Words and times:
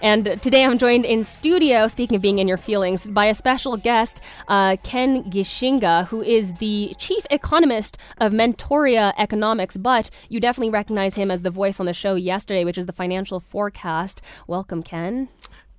And 0.00 0.40
today 0.40 0.64
I'm 0.64 0.78
joined 0.78 1.04
in 1.04 1.24
studio, 1.24 1.88
speaking 1.88 2.14
of 2.14 2.22
being 2.22 2.38
in 2.38 2.46
your 2.46 2.56
feelings, 2.56 3.08
by 3.08 3.26
a 3.26 3.34
special 3.34 3.76
guest, 3.76 4.20
uh, 4.46 4.76
Ken 4.84 5.24
Gichinga, 5.24 6.06
who 6.06 6.22
is 6.22 6.52
the 6.54 6.94
chief 6.98 7.26
economist 7.30 7.98
of 8.18 8.32
Mentoria 8.32 9.12
Economics. 9.18 9.76
But 9.76 10.10
you 10.28 10.38
definitely 10.38 10.70
recognize 10.70 11.16
him 11.16 11.32
as 11.32 11.42
the 11.42 11.50
voice 11.50 11.80
on 11.80 11.86
the 11.86 11.92
show 11.92 12.14
yesterday, 12.14 12.64
which 12.64 12.78
is 12.78 12.86
the 12.86 12.92
financial 12.92 13.40
forecast. 13.40 14.22
Welcome, 14.46 14.84
Ken. 14.84 15.28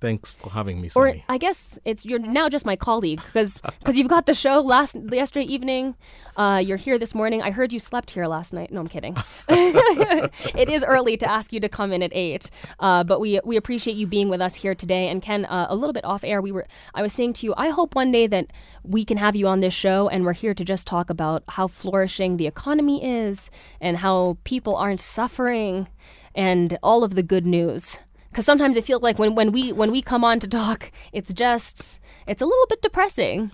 Thanks 0.00 0.30
for 0.30 0.48
having 0.48 0.80
me, 0.80 0.88
Or 0.96 1.14
I 1.28 1.36
guess 1.36 1.78
it's 1.84 2.06
you're 2.06 2.18
now 2.18 2.48
just 2.48 2.64
my 2.64 2.74
colleague 2.74 3.20
because 3.22 3.60
because 3.80 3.98
you've 3.98 4.08
got 4.08 4.24
the 4.24 4.32
show 4.32 4.60
last 4.60 4.96
yesterday 5.12 5.44
evening. 5.44 5.94
Uh, 6.36 6.62
you're 6.64 6.78
here 6.78 6.98
this 6.98 7.14
morning. 7.14 7.42
I 7.42 7.50
heard 7.50 7.70
you 7.70 7.78
slept 7.78 8.12
here 8.12 8.26
last 8.26 8.54
night. 8.54 8.72
No, 8.72 8.80
I'm 8.80 8.86
kidding. 8.86 9.14
it 9.48 10.70
is 10.70 10.82
early 10.84 11.18
to 11.18 11.30
ask 11.30 11.52
you 11.52 11.60
to 11.60 11.68
come 11.68 11.92
in 11.92 12.02
at 12.02 12.12
eight, 12.14 12.50
uh, 12.78 13.04
but 13.04 13.20
we 13.20 13.40
we 13.44 13.58
appreciate 13.58 13.94
you 13.94 14.06
being 14.06 14.30
with 14.30 14.40
us 14.40 14.54
here 14.54 14.74
today. 14.74 15.08
And 15.08 15.20
Ken, 15.20 15.44
uh, 15.44 15.66
a 15.68 15.76
little 15.76 15.92
bit 15.92 16.06
off 16.06 16.24
air, 16.24 16.40
we 16.40 16.50
were 16.50 16.66
I 16.94 17.02
was 17.02 17.12
saying 17.12 17.34
to 17.34 17.46
you, 17.46 17.52
I 17.58 17.68
hope 17.68 17.94
one 17.94 18.10
day 18.10 18.26
that 18.26 18.46
we 18.82 19.04
can 19.04 19.18
have 19.18 19.36
you 19.36 19.46
on 19.48 19.60
this 19.60 19.74
show, 19.74 20.08
and 20.08 20.24
we're 20.24 20.32
here 20.32 20.54
to 20.54 20.64
just 20.64 20.86
talk 20.86 21.10
about 21.10 21.42
how 21.46 21.66
flourishing 21.66 22.38
the 22.38 22.46
economy 22.46 23.04
is 23.04 23.50
and 23.82 23.98
how 23.98 24.38
people 24.44 24.76
aren't 24.76 25.00
suffering 25.00 25.88
and 26.34 26.78
all 26.82 27.04
of 27.04 27.16
the 27.16 27.22
good 27.22 27.44
news 27.44 28.00
because 28.30 28.44
sometimes 28.44 28.76
it 28.76 28.84
feels 28.84 29.02
like 29.02 29.18
when, 29.18 29.34
when 29.34 29.52
we 29.52 29.72
when 29.72 29.90
we 29.90 30.00
come 30.02 30.24
on 30.24 30.38
to 30.40 30.48
talk 30.48 30.90
it's 31.12 31.32
just 31.32 32.00
it's 32.26 32.42
a 32.42 32.46
little 32.46 32.66
bit 32.68 32.82
depressing. 32.82 33.50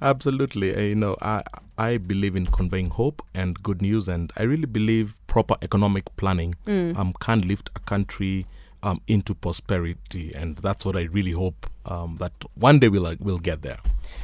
Absolutely. 0.00 0.74
Uh, 0.76 0.80
you 0.80 0.94
know 0.94 1.16
i 1.20 1.42
i 1.76 1.96
believe 1.96 2.36
in 2.36 2.46
conveying 2.46 2.90
hope 2.90 3.22
and 3.34 3.60
good 3.62 3.82
news 3.82 4.08
and 4.08 4.32
i 4.36 4.42
really 4.42 4.66
believe 4.66 5.16
proper 5.26 5.56
economic 5.62 6.04
planning. 6.16 6.54
Mm. 6.66 6.96
um, 6.96 7.12
can 7.20 7.40
lift 7.42 7.70
a 7.74 7.80
country 7.80 8.46
um, 8.82 9.00
into 9.06 9.34
prosperity 9.34 10.32
and 10.34 10.56
that's 10.58 10.84
what 10.84 10.96
i 10.96 11.02
really 11.02 11.32
hope 11.32 11.66
um, 11.86 12.16
that 12.16 12.32
one 12.54 12.78
day 12.78 12.88
we'll 12.88 13.06
uh, 13.06 13.16
we'll 13.20 13.38
get 13.38 13.62
there 13.62 13.78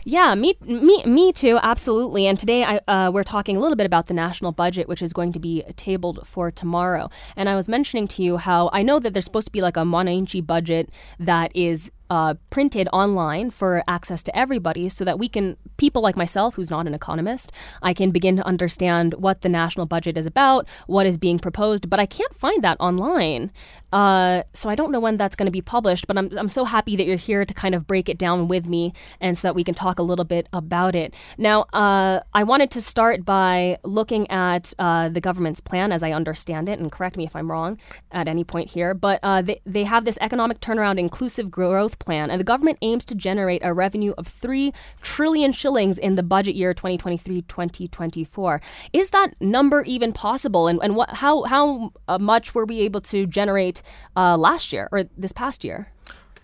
yeah, 0.05 0.35
me, 0.35 0.55
me, 0.63 1.03
me 1.05 1.33
too, 1.33 1.59
absolutely. 1.63 2.27
And 2.27 2.39
today 2.39 2.63
I, 2.65 2.81
uh, 2.89 3.11
we're 3.11 3.25
talking 3.25 3.57
a 3.57 3.61
little 3.61 3.77
bit 3.77 3.87
about 3.87 4.07
the 4.07 4.15
national 4.15 4.53
budget, 4.53 4.89
which 4.89 5.01
is 5.01 5.13
going 5.13 5.33
to 5.33 5.39
be 5.39 5.63
tabled 5.77 6.27
for 6.27 6.51
tomorrow. 6.51 7.09
And 7.37 7.49
I 7.49 7.57
was 7.57 7.69
mentioning 7.69 8.07
to 8.09 8.23
you 8.23 8.37
how 8.37 8.69
I 8.73 8.83
know 8.83 8.99
that 8.99 9.13
there's 9.15 9.25
supposed 9.25 9.47
to 9.47 9.53
be 9.53 9.63
like 9.63 9.77
a 9.77 9.81
Mwananchi 9.81 10.47
budget 10.47 10.91
that 11.19 11.55
is 11.57 11.91
uh, 12.11 12.35
printed 12.51 12.87
online 12.93 13.51
for 13.51 13.83
access 13.89 14.23
to 14.23 14.37
everybody 14.37 14.89
so 14.89 15.05
that 15.05 15.19
we 15.19 15.29
can, 15.29 15.57
people 15.79 16.03
like 16.03 16.17
myself, 16.17 16.55
who's 16.55 16.71
not 16.71 16.87
an 16.87 16.95
economist, 16.95 17.51
I 17.83 17.95
can 17.95 18.11
begin 18.11 18.37
to 18.37 18.47
understand 18.47 19.15
what 19.15 19.41
the 19.41 19.49
national 19.49 19.87
budget 19.87 20.19
is 20.19 20.27
about, 20.27 20.69
what 20.87 21.07
is 21.07 21.17
being 21.17 21.39
proposed, 21.39 21.89
but 21.89 21.99
I 21.99 22.07
can't 22.07 22.35
find 22.35 22.63
that 22.63 22.77
online. 22.79 23.51
Uh, 23.95 24.43
so 24.53 24.69
I 24.69 24.75
don't 24.75 24.91
know 24.91 24.99
when 24.99 25.17
that's 25.17 25.37
going 25.37 25.47
to 25.47 25.53
be 25.53 25.63
published, 25.63 26.09
but 26.09 26.19
I'm, 26.19 26.37
I'm 26.37 26.49
so 26.49 26.65
happy 26.65 26.97
that 26.97 27.07
you're 27.07 27.17
here 27.17 27.45
to 27.45 27.55
kind 27.55 27.77
of 27.77 27.87
break 27.87 28.09
it 28.09 28.19
down 28.19 28.49
with 28.49 28.67
me 28.67 28.93
and 29.21 29.39
so 29.39 29.47
that 29.47 29.55
we 29.55 29.63
can 29.63 29.73
talk 29.73 30.01
a 30.01 30.03
little 30.03 30.25
bit 30.25 30.49
about 30.53 30.97
it. 30.97 31.15
Now, 31.39 31.63
uh, 31.73 32.19
I 32.35 32.43
wanted 32.43 32.73
to 32.73 32.81
start 32.81 33.25
by 33.25 33.79
looking 33.85 34.29
at 34.33 34.75
uh, 34.81 35.11
the 35.11 35.21
government's 35.21 35.61
plan 35.61 35.93
as 35.93 36.03
I 36.03 36.11
understand 36.11 36.69
it, 36.69 36.81
and 36.81 36.91
correct 36.91 37.17
me 37.17 37.25
if 37.25 37.37
I'm 37.37 37.49
wrong 37.49 37.79
at 38.11 38.27
any 38.27 38.43
point 38.43 38.69
here, 38.69 38.95
but 38.95 39.21
uh, 39.23 39.43
they, 39.43 39.61
they 39.65 39.85
have 39.85 40.05
this 40.05 40.19
economic 40.21 40.59
turnaround 40.59 40.99
inclusive 40.99 41.49
growth 41.49 42.01
plan, 42.01 42.33
and 42.33 42.41
the 42.41 42.45
government 42.45 42.79
aims 42.83 43.05
to 43.05 43.15
generate 43.15 43.63
a 43.65 43.73
revenue 43.73 44.13
of 44.19 44.27
3 44.27 44.73
trillion 45.03 45.53
shillings 45.53 45.99
in 45.99 46.17
the 46.17 46.25
budget 46.25 46.57
year 46.57 46.75
2023-2024. 46.75 48.61
Is 48.93 49.11
that 49.11 49.41
number 49.41 49.83
even 49.83 50.13
possible? 50.13 50.67
And, 50.67 50.81
and 50.83 50.97
what, 50.97 51.11
how, 51.11 51.45
how 51.45 51.93
uh, 52.09 52.19
much 52.19 52.57
were 52.57 52.65
we 52.65 52.81
able 52.81 53.01
to 53.03 53.25
generate 53.29 53.83
uh, 54.17 54.37
last 54.37 54.73
year 54.73 54.89
or 54.93 55.05
this 55.17 55.33
past 55.33 55.65
year? 55.65 55.89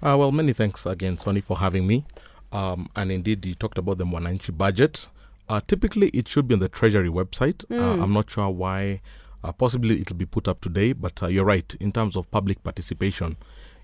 Uh, 0.02 0.16
well, 0.18 0.32
many 0.32 0.52
thanks 0.52 0.86
again, 0.86 1.16
Soni, 1.16 1.42
for 1.42 1.58
having 1.58 1.86
me. 1.86 2.06
Um, 2.52 2.88
and 2.96 3.12
indeed, 3.12 3.44
you 3.46 3.54
talked 3.54 3.78
about 3.78 3.98
the 3.98 4.04
Mwananchi 4.04 4.56
budget. 4.56 5.08
Uh, 5.48 5.60
typically, 5.66 6.08
it 6.08 6.28
should 6.28 6.48
be 6.48 6.54
on 6.54 6.60
the 6.60 6.68
Treasury 6.68 7.08
website. 7.08 7.64
Mm. 7.66 8.02
I'm 8.02 8.12
not 8.12 8.30
sure 8.30 8.48
why. 8.50 9.00
Uh, 9.42 9.52
possibly 9.52 10.00
it'll 10.00 10.16
be 10.16 10.26
put 10.26 10.46
up 10.48 10.60
today, 10.60 10.92
but 10.92 11.22
uh, 11.22 11.26
you're 11.26 11.44
right. 11.44 11.74
In 11.80 11.92
terms 11.92 12.16
of 12.16 12.30
public 12.30 12.62
participation, 12.62 13.36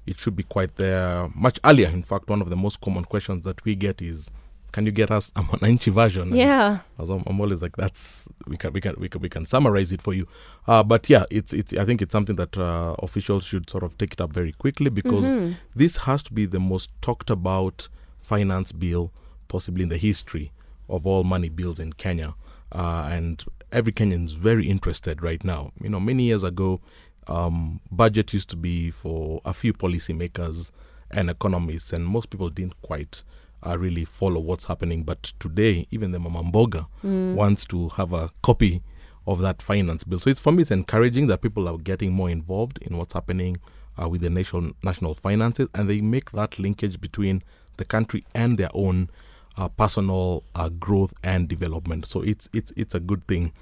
it 0.06 0.19
should 0.19 0.37
be 0.37 0.43
quite 0.43 0.77
there 0.77 1.28
much 1.34 1.59
earlier. 1.65 1.89
In 1.89 2.03
fact, 2.03 2.28
one 2.28 2.43
of 2.43 2.50
the 2.50 2.56
most 2.56 2.81
common 2.81 3.05
questions 3.05 3.45
that 3.45 3.65
we 3.65 3.75
get 3.75 4.00
is, 4.03 4.31
"Can 4.77 4.85
you 4.85 4.93
get 4.93 5.11
us 5.11 5.33
a 5.35 5.41
Mwananchi 5.43 5.91
version?" 5.91 6.37
Yeah. 6.37 6.81
I'm, 6.99 7.23
I'm, 7.27 7.41
always 7.41 7.63
like, 7.63 7.77
"That's 7.77 8.29
we 8.47 8.59
can 8.59 8.75
we 8.75 8.81
can 8.83 8.95
we 8.99 9.09
can, 9.09 9.23
we 9.23 9.31
can 9.31 9.47
summarize 9.47 9.91
it 9.91 10.03
for 10.03 10.13
you." 10.13 10.29
Uh, 10.69 10.83
but 10.83 11.09
yeah, 11.09 11.25
it's 11.31 11.55
it's 11.55 11.73
I 11.73 11.87
think 11.87 12.03
it's 12.03 12.13
something 12.13 12.37
that 12.37 12.59
uh, 12.59 12.95
officials 12.99 13.45
should 13.45 13.71
sort 13.71 13.85
of 13.85 13.97
take 13.97 14.13
it 14.13 14.21
up 14.21 14.35
very 14.35 14.53
quickly 14.53 14.91
because 14.91 15.25
mm-hmm. 15.25 15.53
this 15.75 15.97
has 16.09 16.23
to 16.25 16.33
be 16.35 16.45
the 16.45 16.61
most 16.61 16.91
talked 17.01 17.31
about 17.31 17.89
finance 18.21 18.71
bill 18.73 19.13
possibly 19.49 19.83
in 19.83 19.89
the 19.89 19.97
history 19.97 20.53
of 20.91 21.07
all 21.07 21.25
money 21.25 21.49
bills 21.49 21.81
in 21.81 21.95
Kenya, 21.95 22.35
uh, 22.73 23.09
and 23.11 23.47
every 23.73 23.93
Kenyan 23.93 24.25
is 24.25 24.33
very 24.33 24.69
interested 24.69 25.23
right 25.23 25.43
now. 25.43 25.73
You 25.81 25.89
know, 25.89 26.01
many 26.01 26.25
years 26.25 26.45
ago, 26.45 26.83
um, 27.29 27.81
budget 27.91 28.35
used 28.35 28.51
to 28.51 28.57
be 28.57 28.91
for 28.91 29.41
a 29.47 29.55
few 29.55 29.73
policymakers 29.73 30.71
and 31.11 31.31
economists, 31.31 31.95
and 31.95 32.07
most 32.07 32.29
people 32.29 32.51
didn't 32.51 32.81
quite 32.83 33.23
uh, 33.66 33.77
really 33.78 34.04
follow 34.04 34.41
what's 34.41 34.66
happening. 34.66 35.03
But 35.03 35.22
today, 35.38 35.87
even 35.91 36.12
the 36.12 36.19
Mama 36.19 36.43
Mboga 36.43 36.87
mm. 37.04 37.34
wants 37.34 37.65
to 37.66 37.88
have 37.91 38.12
a 38.12 38.31
copy 38.43 38.82
of 39.27 39.41
that 39.41 39.60
finance 39.60 40.04
bill. 40.04 40.19
So 40.19 40.31
it's 40.31 40.41
for 40.41 40.53
me, 40.53 40.62
it's 40.62 40.71
encouraging 40.71 41.27
that 41.27 41.43
people 41.43 41.69
are 41.69 41.78
getting 41.78 42.12
more 42.12 42.31
involved 42.31 42.78
in 42.82 42.97
what's 42.97 43.12
happening 43.12 43.56
uh, 44.00 44.09
with 44.09 44.21
the 44.21 44.31
national 44.31 44.72
national 44.82 45.15
finances, 45.15 45.69
and 45.75 45.88
they 45.88 46.00
make 46.00 46.32
that 46.32 46.59
linkage 46.59 47.00
between 47.00 47.43
the 47.77 47.84
country 47.84 48.22
and 48.34 48.59
their 48.59 48.71
own 48.75 49.10
uh, 49.56 49.69
personal 49.69 50.44
uh, 50.54 50.69
growth 50.69 51.12
and 51.22 51.48
development. 51.48 52.06
So 52.06 52.22
it's 52.22 52.48
it's 52.53 52.72
it's 52.77 52.94
a 52.94 53.00
good 53.00 53.27
thing. 53.27 53.53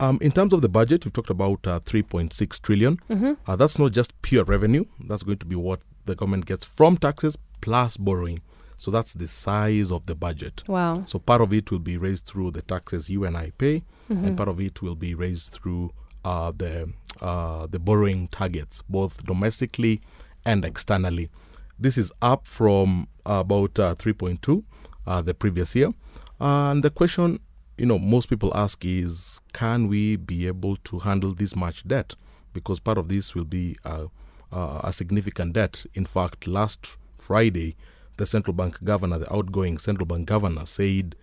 Um, 0.00 0.18
in 0.20 0.32
terms 0.32 0.52
of 0.52 0.60
the 0.60 0.68
budget, 0.68 1.04
we've 1.04 1.12
talked 1.12 1.30
about 1.30 1.64
uh, 1.68 1.78
3.6 1.78 2.60
trillion. 2.62 2.98
Mm-hmm. 3.08 3.32
Uh, 3.46 3.54
that's 3.54 3.78
not 3.78 3.92
just 3.92 4.20
pure 4.22 4.42
revenue. 4.42 4.84
That's 4.98 5.22
going 5.22 5.38
to 5.38 5.46
be 5.46 5.54
what 5.54 5.80
the 6.06 6.16
government 6.16 6.46
gets 6.46 6.64
from 6.64 6.96
taxes 6.96 7.38
plus 7.60 7.96
borrowing. 7.96 8.40
So 8.76 8.90
that's 8.90 9.14
the 9.14 9.28
size 9.28 9.90
of 9.90 10.06
the 10.06 10.14
budget. 10.14 10.62
Wow. 10.66 11.04
So 11.06 11.18
part 11.18 11.40
of 11.40 11.52
it 11.52 11.70
will 11.70 11.78
be 11.78 11.96
raised 11.96 12.24
through 12.24 12.50
the 12.52 12.62
taxes 12.62 13.08
you 13.08 13.24
and 13.24 13.36
I 13.36 13.52
pay, 13.56 13.82
mm-hmm. 14.10 14.24
and 14.24 14.36
part 14.36 14.48
of 14.48 14.60
it 14.60 14.82
will 14.82 14.94
be 14.96 15.14
raised 15.14 15.48
through 15.48 15.92
uh, 16.24 16.52
the 16.56 16.92
uh, 17.20 17.66
the 17.66 17.78
borrowing 17.78 18.28
targets, 18.28 18.82
both 18.88 19.24
domestically 19.24 20.00
and 20.44 20.64
externally. 20.64 21.30
This 21.78 21.96
is 21.96 22.12
up 22.20 22.46
from 22.46 23.08
about 23.24 23.78
uh, 23.78 23.94
3.2 23.94 24.64
uh, 25.06 25.22
the 25.22 25.34
previous 25.34 25.74
year. 25.74 25.92
and 26.40 26.82
the 26.82 26.90
question 26.90 27.40
you 27.78 27.86
know 27.86 27.98
most 27.98 28.28
people 28.28 28.52
ask 28.56 28.84
is 28.84 29.40
can 29.52 29.88
we 29.88 30.16
be 30.16 30.46
able 30.46 30.76
to 30.76 30.98
handle 31.00 31.32
this 31.34 31.56
much 31.56 31.86
debt 31.86 32.14
because 32.52 32.78
part 32.80 32.98
of 32.98 33.08
this 33.08 33.34
will 33.34 33.44
be 33.44 33.76
a, 33.84 34.06
a 34.52 34.92
significant 34.92 35.52
debt 35.54 35.84
in 35.94 36.04
fact 36.04 36.46
last 36.46 36.96
friday 37.18 37.76
the 38.16 38.26
central 38.26 38.54
bank 38.54 38.82
governor 38.84 39.18
the 39.18 39.32
outgoing 39.32 39.78
central 39.78 40.06
bank 40.06 40.26
governor 40.26 40.66
said 40.66 41.16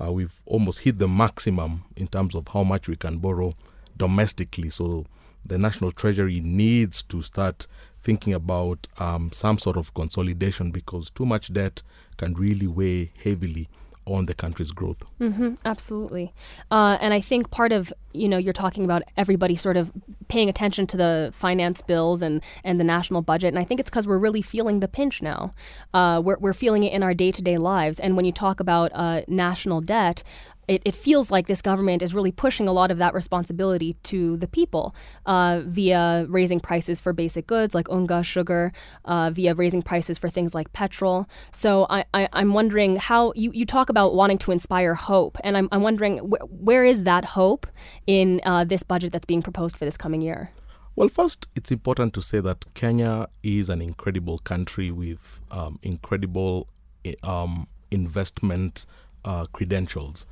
uh, 0.00 0.12
we've 0.12 0.42
almost 0.44 0.80
hit 0.80 0.98
the 0.98 1.08
maximum 1.08 1.84
in 1.96 2.06
terms 2.06 2.34
of 2.34 2.48
how 2.48 2.62
much 2.62 2.88
we 2.88 2.96
can 2.96 3.18
borrow 3.18 3.52
domestically. 3.96 4.68
So 4.68 5.06
the 5.44 5.58
national 5.58 5.92
treasury 5.92 6.40
needs 6.40 7.02
to 7.02 7.22
start 7.22 7.66
thinking 8.02 8.34
about 8.34 8.86
um, 8.98 9.30
some 9.32 9.58
sort 9.58 9.76
of 9.76 9.94
consolidation 9.94 10.70
because 10.70 11.10
too 11.10 11.24
much 11.24 11.52
debt 11.52 11.82
can 12.18 12.34
really 12.34 12.66
weigh 12.66 13.12
heavily 13.22 13.68
on 14.06 14.26
the 14.26 14.34
country's 14.34 14.70
growth. 14.70 15.02
Mm-hmm, 15.20 15.54
absolutely. 15.64 16.32
Uh, 16.70 16.96
and 17.00 17.12
I 17.12 17.20
think 17.20 17.50
part 17.50 17.72
of, 17.72 17.92
you 18.12 18.28
know, 18.28 18.38
you're 18.38 18.52
talking 18.52 18.84
about 18.84 19.02
everybody 19.16 19.56
sort 19.56 19.76
of 19.76 19.90
paying 20.28 20.48
attention 20.48 20.86
to 20.88 20.96
the 20.96 21.32
finance 21.34 21.82
bills 21.82 22.22
and, 22.22 22.42
and 22.64 22.80
the 22.80 22.84
national 22.84 23.22
budget. 23.22 23.48
And 23.48 23.58
I 23.58 23.64
think 23.64 23.80
it's 23.80 23.90
because 23.90 24.06
we're 24.06 24.18
really 24.18 24.42
feeling 24.42 24.80
the 24.80 24.88
pinch 24.88 25.22
now. 25.22 25.52
Uh, 25.92 26.22
we're, 26.24 26.38
we're 26.38 26.54
feeling 26.54 26.84
it 26.84 26.92
in 26.92 27.02
our 27.02 27.14
day 27.14 27.32
to 27.32 27.42
day 27.42 27.58
lives. 27.58 28.00
And 28.00 28.16
when 28.16 28.24
you 28.24 28.32
talk 28.32 28.60
about 28.60 28.92
uh, 28.94 29.22
national 29.26 29.80
debt, 29.80 30.22
it, 30.68 30.82
it, 30.84 30.94
feels 30.94 31.30
like 31.30 31.46
this 31.46 31.62
government 31.62 32.02
is 32.02 32.12
really 32.14 32.32
pushing 32.32 32.66
a 32.68 32.72
lot 32.72 32.90
of 32.90 32.98
that 32.98 33.14
responsibility 33.14 33.94
to 34.04 34.36
the 34.38 34.48
people 34.48 34.94
uh, 35.26 35.62
via 35.64 36.26
raising 36.28 36.60
prices 36.60 37.00
for 37.00 37.12
basic 37.12 37.46
goods 37.46 37.74
like 37.74 37.88
unga, 37.90 38.22
sugar, 38.22 38.72
uh, 39.04 39.30
via 39.30 39.54
raising 39.54 39.82
prices 39.82 40.18
for 40.18 40.28
things 40.28 40.54
like 40.54 40.72
petrol. 40.72 41.26
So 41.52 41.86
I, 41.88 42.04
am 42.14 42.52
wondering 42.52 42.96
how 42.96 43.32
you, 43.34 43.52
you 43.52 43.66
talk 43.66 43.88
about 43.88 44.14
wanting 44.14 44.38
to 44.38 44.52
inspire 44.52 44.94
hope, 44.94 45.38
and 45.44 45.56
I'm, 45.56 45.68
I'm 45.72 45.82
wondering 45.82 46.18
wh- 46.18 46.62
where 46.62 46.84
is 46.84 47.04
that 47.04 47.24
hope 47.24 47.66
in 48.06 48.40
uh, 48.44 48.64
this 48.64 48.82
budget 48.82 49.12
that's 49.12 49.26
being 49.26 49.42
proposed 49.42 49.76
for 49.76 49.84
this 49.84 49.96
coming 49.96 50.20
year? 50.20 50.50
Well, 50.96 51.08
first, 51.08 51.46
it's 51.54 51.70
important 51.70 52.14
to 52.14 52.22
say 52.22 52.40
that 52.40 52.64
Kenya 52.72 53.28
is 53.42 53.68
an 53.68 53.82
incredible 53.82 54.38
country 54.38 54.90
with 54.90 55.42
um, 55.50 55.78
incredible 55.82 56.68
eh, 57.04 57.14
um, 57.22 57.68
investment 57.90 58.86
uh, 59.24 59.44
credentials. 59.52 60.26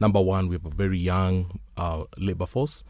Number 0.00 0.20
one, 0.20 0.48
we 0.48 0.54
have 0.56 0.66
a 0.66 0.70
very 0.70 0.98
young 0.98 1.60
uh, 1.76 2.04
labor 2.16 2.46
force. 2.46 2.82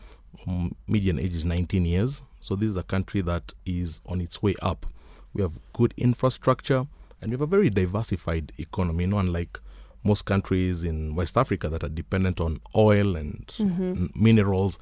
Um, 0.47 0.75
median 0.87 1.19
age 1.19 1.35
is 1.35 1.45
19 1.45 1.85
years. 1.85 2.23
So 2.41 2.55
this 2.57 2.71
is 2.71 2.77
a 2.77 2.83
country 2.85 3.21
that 3.23 3.53
is 3.67 4.01
on 4.07 4.21
its 4.21 4.43
way 4.43 4.55
up 4.62 4.87
we 5.33 5.43
have 5.43 5.53
good 5.75 5.95
infrastructure, 5.97 6.87
and 7.21 7.31
we 7.31 7.35
have 7.35 7.41
a 7.41 7.47
very 7.47 7.71
diversified 7.71 8.53
economy, 8.59 9.05
you 9.05 9.11
know, 9.11 9.19
unlike 9.19 9.61
most 10.03 10.25
countries 10.25 10.83
in 10.83 11.15
West 11.15 11.37
Africa 11.37 11.69
that 11.69 11.85
are 11.85 11.89
dependent 11.89 12.41
on 12.41 12.61
oil 12.75 13.15
and 13.15 13.47
Mm-hmm. 13.59 14.07
minerals. 14.15 14.77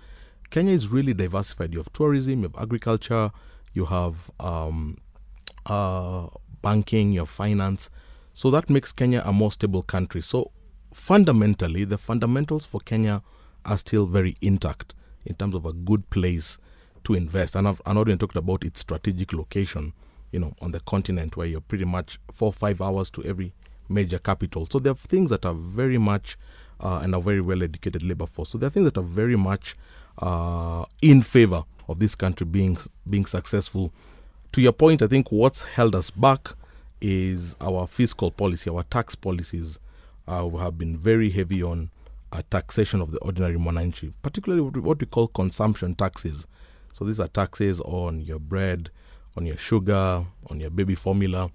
Kenya 0.49 0.73
is 0.73 0.89
really 0.89 1.13
diversified. 1.13 1.73
You 1.75 1.81
have 1.81 1.93
tourism, 1.93 2.39
you 2.43 2.43
have 2.45 2.57
agriculture, 2.63 3.31
you 3.75 3.85
have 3.87 4.31
um, 4.41 4.97
uh, 5.67 6.29
banking, 6.63 7.13
you 7.13 7.21
have 7.21 7.29
finance. 7.29 7.91
So 8.33 8.51
that 8.51 8.71
makes 8.71 8.93
Kenya 8.93 9.23
a 9.27 9.33
more 9.33 9.53
stable 9.53 9.83
country. 9.83 10.23
So 10.23 10.51
fundamentally, 10.93 11.85
the 11.85 11.99
fundamentals 11.99 12.67
for 12.67 12.81
Kenya 12.81 13.23
are 13.65 13.79
still 13.79 14.07
very 14.07 14.37
intact 14.41 14.95
in 15.27 15.35
terms 15.35 15.55
of 15.55 15.67
a 15.67 15.73
good 15.73 16.09
place 16.11 16.59
to 17.05 17.15
invest. 17.15 17.55
And 17.55 17.69
I've, 17.69 17.81
I've 17.87 17.97
already 17.97 18.17
talked 18.17 18.37
about 18.37 18.65
its 18.65 18.81
strategic 18.81 19.33
location, 19.33 19.93
you 20.33 20.41
know, 20.41 20.55
on 20.61 20.73
the 20.73 20.81
continent 20.81 21.37
where 21.37 21.47
you're 21.47 21.61
pretty 21.61 21.85
much 21.85 22.19
four 22.33 22.53
five 22.53 22.81
hours 22.81 23.11
to 23.11 23.25
every 23.25 23.53
major 23.89 24.19
capital. 24.19 24.67
So 24.67 24.79
there 24.79 24.93
are 24.93 24.97
things 24.97 25.31
that 25.31 25.47
are 25.47 25.55
very 25.55 25.99
much 25.99 26.37
uh, 26.81 27.01
and 27.03 27.15
a 27.15 27.21
very 27.21 27.41
well 27.41 27.63
educated 27.63 28.03
labor 28.03 28.27
force. 28.27 28.51
So 28.51 28.59
there 28.59 28.69
are 28.69 28.71
things 28.71 28.85
that 28.85 28.99
are 28.99 29.05
very 29.05 29.37
much 29.37 29.75
uh, 30.19 30.85
in 31.03 31.23
favor 31.23 31.65
of 31.89 31.99
this 31.99 32.15
country 32.15 32.47
being 32.47 32.79
being 33.09 33.27
successful. 33.27 33.93
To 34.53 34.61
your 34.61 34.73
point, 34.73 35.03
I 35.03 35.07
think 35.07 35.31
what's 35.31 35.65
held 35.65 35.95
us 35.95 36.11
back 36.11 36.51
is 37.01 37.55
our 37.61 37.87
fiscal 37.87 38.31
policy, 38.31 38.71
our 38.71 38.83
tax 38.85 39.15
policies. 39.15 39.79
Uh, 40.29 40.49
have 40.59 40.77
been 40.77 40.97
very 40.97 41.31
heavy 41.31 41.63
on 41.63 41.91
uh, 42.33 42.43
taxation 42.51 43.01
of 43.01 43.11
the 43.13 43.19
ordinary 43.21 43.57
mwananchi, 43.57 44.13
particularly 44.23 44.61
what 44.63 44.75
we, 44.75 44.81
what 44.81 45.01
we 45.01 45.07
call 45.07 45.27
consumption 45.29 45.95
taxes. 45.95 46.47
So 46.93 47.05
these 47.05 47.19
are 47.21 47.29
taxes 47.29 47.81
on 47.81 48.21
your 48.21 48.39
bread, 48.39 48.91
on 49.37 49.47
your 49.47 49.57
sugar, 49.57 50.27
on 50.51 50.61
your 50.61 50.71
baby 50.71 50.95
formula. 50.95 51.51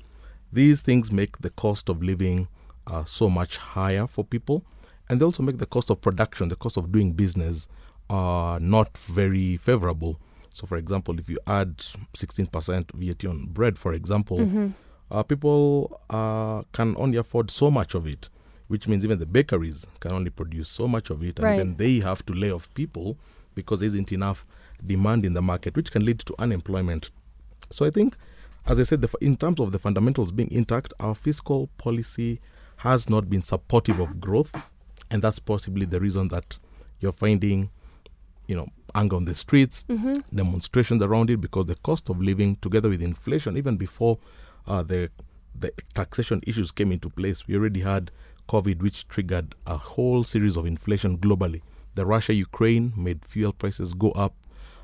These 0.51 0.81
things 0.81 1.11
make 1.11 1.37
the 1.39 1.49
cost 1.51 1.89
of 1.89 2.01
living 2.01 2.47
uh, 2.87 3.03
so 3.05 3.29
much 3.29 3.57
higher 3.57 4.07
for 4.07 4.23
people, 4.23 4.63
and 5.09 5.19
they 5.19 5.25
also 5.25 5.43
make 5.43 5.57
the 5.59 5.65
cost 5.67 5.89
of 5.91 6.01
production, 6.01 6.49
the 6.49 6.55
cost 6.55 6.77
of 6.77 6.91
doing 6.91 7.13
business, 7.13 7.67
uh, 8.09 8.57
not 8.61 8.97
very 8.97 9.57
favorable. 9.57 10.19
So, 10.53 10.65
for 10.67 10.77
example, 10.77 11.19
if 11.19 11.29
you 11.29 11.39
add 11.47 11.77
16% 12.15 12.91
VAT 12.93 13.25
on 13.25 13.45
bread, 13.47 13.77
for 13.77 13.93
example, 13.93 14.37
Mm-hmm. 14.39 14.67
uh, 15.11 15.23
people 15.23 15.99
uh, 16.09 16.63
can 16.71 16.95
only 16.97 17.17
afford 17.17 17.51
so 17.51 17.69
much 17.71 17.95
of 17.95 18.07
it, 18.07 18.29
which 18.67 18.87
means 18.87 19.03
even 19.03 19.19
the 19.19 19.25
bakeries 19.25 19.85
can 19.99 20.11
only 20.13 20.29
produce 20.29 20.69
so 20.69 20.87
much 20.87 21.09
of 21.09 21.21
it, 21.23 21.39
and 21.39 21.45
Right. 21.47 21.55
even 21.59 21.75
they 21.75 21.99
have 21.99 22.25
to 22.25 22.33
lay 22.33 22.51
off 22.51 22.73
people 22.73 23.17
because 23.55 23.81
there 23.81 23.87
isn't 23.87 24.11
enough 24.11 24.45
demand 24.85 25.25
in 25.25 25.33
the 25.33 25.41
market, 25.41 25.75
which 25.75 25.91
can 25.91 26.03
lead 26.05 26.19
to 26.19 26.33
unemployment. 26.39 27.11
So 27.69 27.85
I 27.85 27.89
think, 27.91 28.15
as 28.65 28.79
I 28.79 28.83
said, 28.83 29.01
the, 29.01 29.09
in 29.21 29.35
terms 29.37 29.59
of 29.59 29.71
the 29.71 29.79
fundamentals 29.79 30.31
being 30.31 30.51
intact, 30.51 30.93
our 30.99 31.13
fiscal 31.15 31.67
policy 31.77 32.39
has 32.77 33.09
not 33.09 33.29
been 33.29 33.41
supportive 33.41 33.99
of 33.99 34.19
growth, 34.19 34.51
and 35.11 35.21
that's 35.21 35.39
possibly 35.39 35.85
the 35.85 35.99
reason 35.99 36.29
that 36.29 36.57
you're 36.99 37.11
finding, 37.11 37.69
you 38.47 38.55
know, 38.55 38.67
anger 38.95 39.15
on 39.15 39.25
the 39.25 39.35
streets, 39.35 39.85
Mm-hmm. 39.89 40.35
demonstrations 40.35 41.01
around 41.01 41.29
it 41.29 41.39
because 41.41 41.65
the 41.65 41.75
cost 41.75 42.09
of 42.09 42.21
living, 42.21 42.55
together 42.57 42.89
with 42.89 43.01
inflation, 43.01 43.55
even 43.57 43.77
before 43.77 44.17
uh, 44.67 44.81
the 44.83 45.09
the 45.59 45.71
taxation 45.93 46.41
issues 46.47 46.71
came 46.71 46.91
into 46.91 47.09
place, 47.11 47.47
we 47.47 47.55
already 47.55 47.81
had 47.81 48.09
COVID, 48.47 48.81
which 48.81 49.07
triggered 49.07 49.55
a 49.65 49.77
whole 49.77 50.23
series 50.23 50.57
of 50.57 50.65
inflation 50.65 51.17
globally. 51.17 51.61
The 51.95 52.05
Russia 52.05 52.33
Ukraine 52.33 52.93
made 52.95 53.23
fuel 53.25 53.53
prices 53.53 53.93
go 53.93 54.11
up. 54.11 54.33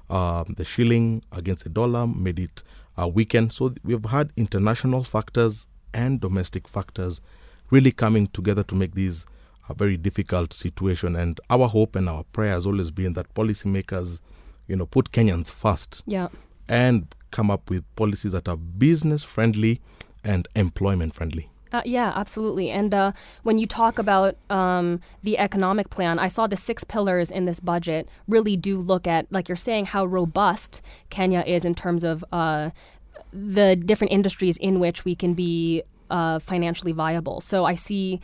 Um, 0.10 0.56
the 0.58 0.66
shilling 0.66 1.24
against 1.32 1.64
the 1.64 1.70
dollar 1.70 2.08
made 2.08 2.40
it 2.40 2.64
uh, 3.00 3.08
weaken. 3.08 3.50
So 3.52 3.74
we've 3.84 4.04
had 4.06 4.32
international 4.38 5.04
factors 5.04 5.68
and 5.94 6.20
domestic 6.20 6.68
factors 6.68 7.22
really 7.70 7.92
coming 7.92 8.28
together 8.28 8.64
to 8.64 8.76
make 8.76 8.96
these 8.96 9.26
a 9.70 9.74
very 9.76 9.98
difficult 9.98 10.52
situation. 10.54 11.16
And 11.16 11.40
our 11.50 11.68
hope 11.68 11.96
and 11.96 12.10
our 12.10 12.24
prayer 12.24 12.52
has 12.54 12.66
always 12.66 12.90
been 12.90 13.14
that 13.14 13.32
policymakers, 13.36 14.20
you 14.68 14.76
know, 14.76 14.88
put 14.88 15.12
Kenyans 15.12 15.52
first 15.52 16.02
Yeah. 16.08 16.30
and 16.68 17.08
come 17.32 17.52
up 17.52 17.70
with 17.70 17.84
policies 17.96 18.32
that 18.32 18.48
are 18.50 18.58
business 18.58 19.24
friendly 19.24 19.82
and 20.24 20.48
employment 20.56 21.14
friendly. 21.14 21.50
Uh, 21.71 21.81
yeah, 21.86 22.12
absolutely. 22.16 22.71
And 22.71 22.94
uh, 22.94 23.12
when 23.44 23.60
you 23.60 23.68
talk 23.68 24.00
about 24.00 24.36
um, 24.50 25.00
the 25.21 25.38
economic 25.38 25.89
plan, 25.89 26.18
I 26.18 26.27
saw 26.27 26.48
the 26.48 26.57
six 26.57 26.83
pillars 26.83 27.30
in 27.30 27.45
this 27.45 27.60
budget 27.60 28.10
really 28.27 28.57
do 28.57 28.77
look 28.77 29.06
at, 29.06 29.27
like 29.31 29.48
you're 29.48 29.56
saying, 29.56 29.86
how 29.86 30.06
robust 30.06 30.81
Kenya 31.10 31.44
is 31.45 31.66
in 31.66 31.75
terms 31.75 32.04
of 32.04 32.25
uh, 32.31 32.71
the 33.31 33.75
different 33.75 34.12
industries 34.12 34.57
in 34.57 34.80
which 34.80 35.06
we 35.06 35.16
can 35.16 35.36
be 35.36 35.83
uh, 36.10 36.39
financially 36.39 36.92
viable. 36.92 37.42
So 37.42 37.66
I 37.66 37.75
see. 37.75 38.19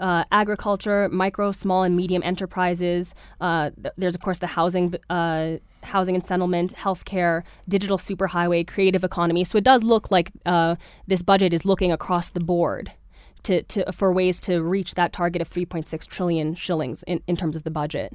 Uh, 0.00 0.24
agriculture, 0.32 1.08
micro, 1.10 1.52
small, 1.52 1.82
and 1.82 1.94
medium 1.94 2.22
enterprises. 2.24 3.14
Uh, 3.40 3.70
th- 3.82 3.94
there's 3.96 4.14
of 4.14 4.22
course 4.22 4.38
the 4.38 4.46
housing, 4.46 4.94
uh, 5.10 5.58
housing 5.82 6.14
and 6.14 6.24
settlement, 6.24 6.74
healthcare, 6.74 7.42
digital 7.68 7.98
superhighway, 7.98 8.66
creative 8.66 9.04
economy. 9.04 9.44
So 9.44 9.58
it 9.58 9.64
does 9.64 9.82
look 9.82 10.10
like 10.10 10.32
uh, 10.46 10.76
this 11.06 11.22
budget 11.22 11.52
is 11.52 11.64
looking 11.64 11.92
across 11.92 12.30
the 12.30 12.40
board 12.40 12.92
to, 13.44 13.62
to 13.64 13.92
for 13.92 14.12
ways 14.12 14.40
to 14.40 14.62
reach 14.62 14.94
that 14.94 15.12
target 15.12 15.42
of 15.42 15.50
3.6 15.50 16.06
trillion 16.06 16.54
shillings 16.54 17.02
in, 17.04 17.22
in 17.26 17.36
terms 17.36 17.56
of 17.56 17.64
the 17.64 17.70
budget. 17.70 18.14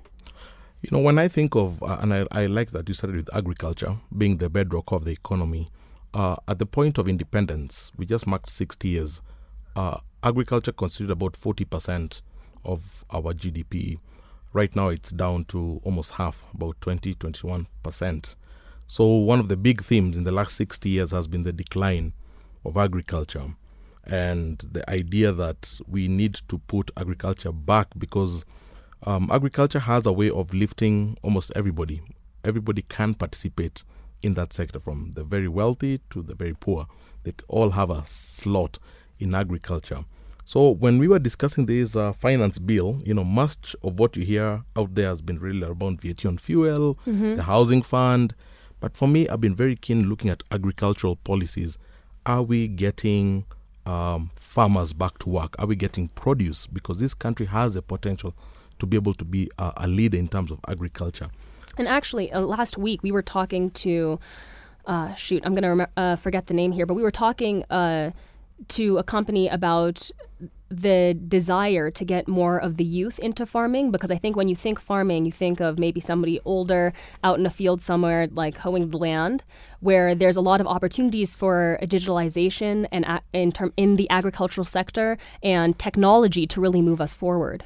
You 0.81 0.95
know, 0.95 1.03
when 1.03 1.17
I 1.17 1.27
think 1.27 1.55
of, 1.55 1.81
uh, 1.81 1.97
and 2.01 2.13
I, 2.13 2.27
I 2.31 2.45
like 2.45 2.71
that 2.71 2.87
you 2.87 2.93
started 2.93 3.15
with 3.15 3.35
agriculture 3.35 3.97
being 4.15 4.37
the 4.37 4.49
bedrock 4.49 4.91
of 4.91 5.05
the 5.05 5.11
economy, 5.11 5.69
uh, 6.13 6.35
at 6.47 6.59
the 6.59 6.65
point 6.65 6.97
of 6.97 7.07
independence, 7.07 7.91
we 7.97 8.05
just 8.05 8.27
marked 8.27 8.49
60 8.49 8.87
years, 8.87 9.21
uh, 9.75 9.97
agriculture 10.25 10.72
constituted 10.72 11.13
about 11.13 11.33
40% 11.33 12.22
of 12.66 13.06
our 13.12 13.33
GDP. 13.33 14.00
Right 14.54 14.75
now, 14.75 14.89
it's 14.89 15.12
down 15.12 15.45
to 15.45 15.80
almost 15.83 16.12
half, 16.12 16.44
about 16.54 16.81
20, 16.81 17.13
21%. 17.13 18.36
So, 18.88 19.06
one 19.06 19.39
of 19.39 19.50
the 19.50 19.57
big 19.57 19.83
themes 19.83 20.18
in 20.18 20.24
the 20.24 20.31
last 20.31 20.56
60 20.56 20.89
years 20.89 21.12
has 21.12 21.27
been 21.27 21.44
the 21.44 21.54
decline 21.54 22.13
of 22.63 22.75
agriculture 22.75 23.56
and 24.04 24.60
the 24.60 24.88
idea 24.89 25.31
that 25.31 25.80
we 25.88 26.07
need 26.07 26.39
to 26.48 26.57
put 26.60 26.92
agriculture 26.98 27.51
back 27.51 27.88
because 27.98 28.45
um, 29.04 29.30
agriculture 29.31 29.80
has 29.80 30.06
a 30.06 30.12
way 30.12 30.30
of 30.30 30.54
lifting 30.54 31.18
almost 31.21 31.51
everybody. 31.56 32.01
Everybody 32.44 32.83
can 32.83 33.13
participate 33.13 33.83
in 34.21 34.33
that 34.36 34.54
sector, 34.54 34.80
from 34.80 35.12
the 35.13 35.24
very 35.24 35.48
wealthy 35.48 36.00
to 36.10 36.24
the 36.24 36.33
very 36.33 36.56
poor. 36.56 36.88
They 37.24 37.33
all 37.48 37.71
have 37.71 37.92
a 37.92 38.04
slot 38.06 38.80
in 39.19 39.36
agriculture. 39.36 40.06
So 40.47 40.69
when 40.69 40.99
we 40.99 41.07
were 41.07 41.18
discussing 41.18 41.66
this 41.66 41.95
uh, 41.95 42.14
finance 42.14 42.59
bill, 42.59 43.02
you 43.04 43.14
know, 43.16 43.23
much 43.23 43.75
of 43.83 43.97
what 43.99 44.16
you 44.16 44.23
hear 44.23 44.64
out 44.78 44.94
there 44.94 45.07
has 45.09 45.19
been 45.21 45.40
really 45.40 45.64
around 45.64 46.02
VAT 46.02 46.23
on 46.25 46.37
fuel, 46.37 46.99
the 47.06 47.44
housing 47.44 47.81
fund. 47.81 48.35
But 48.80 48.95
for 48.95 49.07
me, 49.07 49.28
I've 49.28 49.42
been 49.42 49.56
very 49.56 49.75
keen 49.75 50.07
looking 50.07 50.30
at 50.30 50.44
agricultural 50.52 51.16
policies. 51.18 51.80
Are 52.28 52.44
we 52.44 52.68
getting 52.68 53.45
um, 53.87 54.30
farmers 54.35 54.94
back 54.94 55.18
to 55.19 55.30
work? 55.30 55.56
Are 55.57 55.66
we 55.66 55.75
getting 55.75 56.09
produce? 56.09 56.68
Because 56.68 56.99
this 56.99 57.16
country 57.16 57.47
has 57.47 57.73
the 57.73 57.81
potential 57.81 58.35
to 58.78 58.85
be 58.85 58.97
able 58.97 59.16
to 59.16 59.25
be 59.25 59.49
a, 59.57 59.73
a 59.78 59.87
leader 59.87 60.18
in 60.18 60.28
terms 60.28 60.52
of 60.52 60.59
agriculture. 60.68 61.30
And 61.78 61.87
actually, 61.87 62.31
uh, 62.31 62.42
last 62.42 62.78
week 62.78 63.02
we 63.02 63.11
were 63.11 63.23
talking 63.23 63.71
to, 63.71 64.19
uh, 64.85 65.16
shoot, 65.16 65.42
I'm 65.44 65.54
going 65.54 65.64
to 65.64 65.69
rem- 65.69 65.87
uh, 65.97 66.16
forget 66.18 66.45
the 66.47 66.54
name 66.54 66.71
here, 66.71 66.85
but 66.85 66.94
we 66.94 67.02
were 67.02 67.11
talking 67.11 67.64
uh, 67.71 68.11
to 68.69 68.97
a 68.97 69.04
company 69.04 69.47
about 69.47 70.09
the 70.69 71.14
desire 71.28 71.92
to 71.92 72.04
get 72.04 72.28
more 72.28 72.57
of 72.57 72.78
the 72.78 72.83
youth 72.83 73.19
into 73.19 73.45
farming 73.45 73.92
because 73.92 74.09
I 74.09 74.18
think 74.18 74.35
when 74.35 74.47
you 74.47 74.56
think 74.56 74.80
farming, 74.80 75.26
you 75.26 75.31
think 75.31 75.59
of 75.59 75.78
maybe 75.78 76.00
somebody 76.00 76.40
older 76.44 76.92
out 77.24 77.38
in 77.40 77.45
a 77.45 77.50
field 77.52 77.81
somewhere 77.81 78.28
like 78.31 78.57
hoeing 78.57 78.90
the 78.90 78.97
land, 78.97 79.44
where 79.80 80.16
there's 80.16 80.35
a 80.35 80.42
lot 80.42 80.59
of 80.62 80.68
opportunities 80.68 81.35
for 81.35 81.78
digitalization 81.83 82.88
and 82.92 83.06
a- 83.06 83.21
in 83.33 83.52
term 83.52 83.74
in 83.78 83.95
the 83.95 84.09
agricultural 84.09 84.66
sector 84.66 85.18
and 85.44 85.78
technology 85.78 86.47
to 86.47 86.59
really 86.59 86.81
move 86.81 87.00
us 87.00 87.14
forward. 87.14 87.64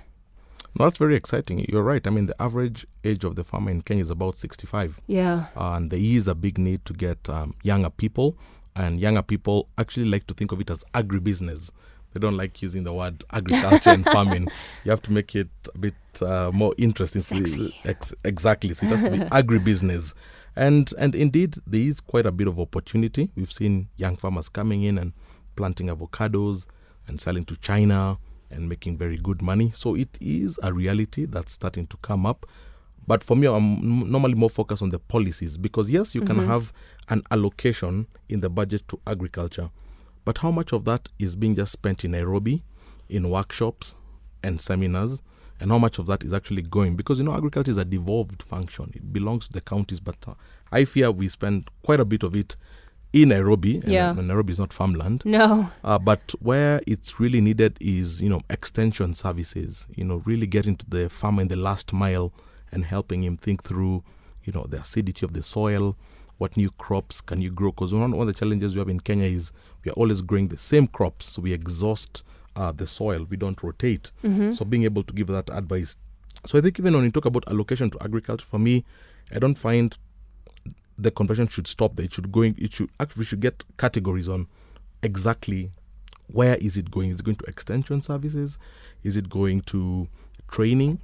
No, 0.77 0.86
that's 0.86 0.98
very 1.00 1.15
exciting. 1.15 1.65
You're 1.67 1.81
right. 1.84 2.05
I 2.05 2.10
mean, 2.12 2.27
the 2.27 2.39
average 2.41 2.86
age 3.03 3.24
of 3.24 3.36
the 3.36 3.43
farmer 3.43 3.72
in 3.72 3.81
Kenya 3.81 4.01
is 4.01 4.12
about 4.12 4.38
65. 4.38 5.01
Yeah. 5.08 5.46
and 5.55 5.89
there 5.89 6.00
is 6.00 6.27
a 6.27 6.36
big 6.36 6.58
need 6.58 6.86
to 6.86 6.93
get 6.93 7.27
um, 7.29 7.53
younger 7.63 7.89
people 7.89 8.38
and 8.79 9.00
younger 9.00 9.21
people 9.21 9.67
actually 9.77 10.05
like 10.09 10.25
to 10.27 10.33
think 10.33 10.51
of 10.53 10.62
it 10.62 10.69
as 10.69 10.79
agribusiness. 10.95 11.69
They 12.13 12.19
don't 12.19 12.38
like 12.38 12.62
using 12.62 12.86
the 12.86 12.93
word 12.93 13.24
agriculture 13.31 13.89
and 13.91 14.05
farming. 14.05 14.48
You 14.83 14.91
have 14.91 15.01
to 15.03 15.12
make 15.12 15.36
it 15.36 15.50
a 15.75 15.77
bit 15.77 15.93
uh, 16.21 16.50
more 16.53 16.74
interesting. 16.77 17.21
Sexy. 17.21 17.75
Ex- 17.83 18.15
exactly. 18.24 18.74
So 18.74 18.88
it 18.88 18.89
has 18.89 19.03
to 19.03 19.12
be 19.12 19.17
agribusiness. 19.19 20.13
And 20.55 20.91
and 20.98 21.13
indeed 21.13 21.57
there 21.67 21.81
is 21.81 22.00
quite 22.00 22.25
a 22.25 22.31
bit 22.31 22.48
of 22.48 22.59
opportunity. 22.59 23.29
We've 23.36 23.51
seen 23.51 23.89
young 23.98 24.15
farmers 24.15 24.50
coming 24.50 24.83
in 24.83 24.98
and 24.98 25.12
planting 25.55 25.88
avocados 25.88 26.65
and 27.07 27.19
selling 27.19 27.43
to 27.45 27.57
china 27.57 28.17
and 28.50 28.69
making 28.69 28.98
very 28.98 29.17
good 29.17 29.41
money. 29.41 29.71
So 29.75 29.93
it 29.93 30.17
is 30.21 30.57
a 30.63 30.74
reality 30.74 31.25
that's 31.25 31.51
starting 31.51 31.86
to 31.88 31.98
come 31.98 32.25
up 32.25 32.45
But 33.09 33.23
for 33.23 33.35
me, 33.35 33.47
I'm 33.47 34.11
normally 34.11 34.35
more 34.35 34.51
focused 34.51 34.83
on 34.83 34.89
the 34.89 34.99
policies 34.99 35.57
because 35.57 35.89
yes, 35.89 36.13
you 36.13 36.21
mm-hmm. 36.21 36.41
can 36.41 36.47
have 36.47 36.71
an 37.07 37.23
allocation 37.31 38.05
in 38.29 38.41
the 38.41 38.51
budget 38.51 38.87
to 38.89 38.99
agriculture, 39.07 39.71
but 40.25 40.37
how 40.37 40.51
much 40.51 40.73
of 40.73 40.85
that 40.85 41.09
is 41.17 41.35
being 41.35 41.55
just 41.55 41.71
spent 41.71 42.05
in 42.05 42.11
Nairobi, 42.11 42.63
in 43.09 43.27
workshops 43.31 43.95
and 44.43 44.61
seminars? 44.61 45.23
and 45.61 45.71
how 45.71 45.77
much 45.77 45.99
of 45.99 46.05
that 46.05 46.23
is 46.23 46.31
actually 46.31 46.61
going 46.61 46.95
because 46.95 47.19
you 47.19 47.25
know 47.25 47.35
agriculture 47.35 47.69
is 47.69 47.75
a 47.75 47.83
devolved 47.83 48.41
function 48.41 48.89
it 48.95 49.11
belongs 49.11 49.45
to 49.45 49.51
the 49.51 49.59
counties 49.59 49.99
but 49.99 50.15
uh, 50.25 50.33
i 50.71 50.85
fear 50.85 51.11
we 51.11 51.27
spend 51.27 51.69
quite 51.83 51.99
a 51.99 52.05
bit 52.05 52.23
of 52.23 52.33
it 52.33 52.55
in 53.11 53.29
Nairobi. 53.29 53.81
Yeah. 53.85 54.11
And, 54.11 54.27
Nairobi 54.27 54.51
is 54.51 54.59
not 54.59 54.71
farmland. 54.71 55.23
No. 55.25 55.71
Uh, 55.83 55.97
but 55.97 56.33
where 56.39 56.81
it's 56.85 57.19
really 57.19 57.41
needed 57.41 57.77
is, 57.81 58.21
you 58.21 58.29
know, 58.29 58.41
extension 58.49 59.13
services, 59.13 59.87
you 59.95 60.03
know, 60.03 60.21
really 60.25 60.45
getting 60.45 60.75
to 60.77 60.85
the 60.87 61.09
farmer 61.09 61.41
in 61.41 61.47
the 61.47 61.55
last 61.55 61.91
mile 61.91 62.31
and 62.71 62.85
helping 62.85 63.23
him 63.23 63.38
think 63.38 63.63
through, 63.63 64.03
you 64.43 64.53
know, 64.53 64.65
the 64.67 64.79
acidity 64.79 65.25
of 65.25 65.33
the 65.33 65.43
soil, 65.43 65.97
what 66.38 66.55
new 66.55 66.71
crops 66.71 67.21
can 67.21 67.41
you 67.41 67.51
grow. 67.51 67.71
Because 67.71 67.93
one, 67.93 68.11
one 68.11 68.21
of 68.21 68.27
the 68.27 68.33
challenges 68.33 68.73
we 68.73 68.79
have 68.79 68.89
in 68.89 68.99
Kenya 68.99 69.25
is 69.25 69.51
we 69.83 69.91
are 69.91 69.95
always 69.95 70.21
growing 70.21 70.47
the 70.47 70.57
same 70.57 70.88
crops. 70.88 71.25
So 71.25 71.41
we 71.41 71.53
exhaust 71.53 72.23
uh, 72.55 72.71
the 72.71 72.88
soil, 72.88 73.25
we 73.29 73.38
don't 73.38 73.61
rotate. 73.61 74.11
Mm-hmm. 74.23 74.51
So 74.51 74.65
being 74.65 74.83
able 74.83 75.03
to 75.03 75.13
give 75.13 75.27
that 75.27 75.49
advice. 75.49 75.95
So 76.45 76.57
I 76.57 76.61
think 76.61 76.79
even 76.79 76.93
when 76.93 77.03
you 77.03 77.11
talk 77.11 77.25
about 77.25 77.47
allocation 77.47 77.89
to 77.91 78.03
agriculture, 78.03 78.45
for 78.45 78.59
me, 78.59 78.85
I 79.33 79.39
don't 79.39 79.57
find 79.57 79.95
the 80.97 81.11
conversion 81.11 81.47
should 81.47 81.67
stop 81.67 81.95
there. 81.95 82.05
It 82.05 82.13
should 82.13 82.31
going. 82.31 82.55
It 82.57 82.73
should 82.73 82.89
actually 82.99 83.25
should 83.25 83.39
get 83.39 83.63
categories 83.77 84.27
on 84.27 84.47
exactly 85.01 85.71
where 86.27 86.55
is 86.55 86.77
it 86.77 86.91
going. 86.91 87.09
Is 87.09 87.17
it 87.17 87.23
going 87.23 87.38
to 87.38 87.45
extension 87.45 88.01
services? 88.01 88.57
Is 89.03 89.15
it 89.15 89.29
going 89.29 89.61
to 89.61 90.07
training? 90.49 90.99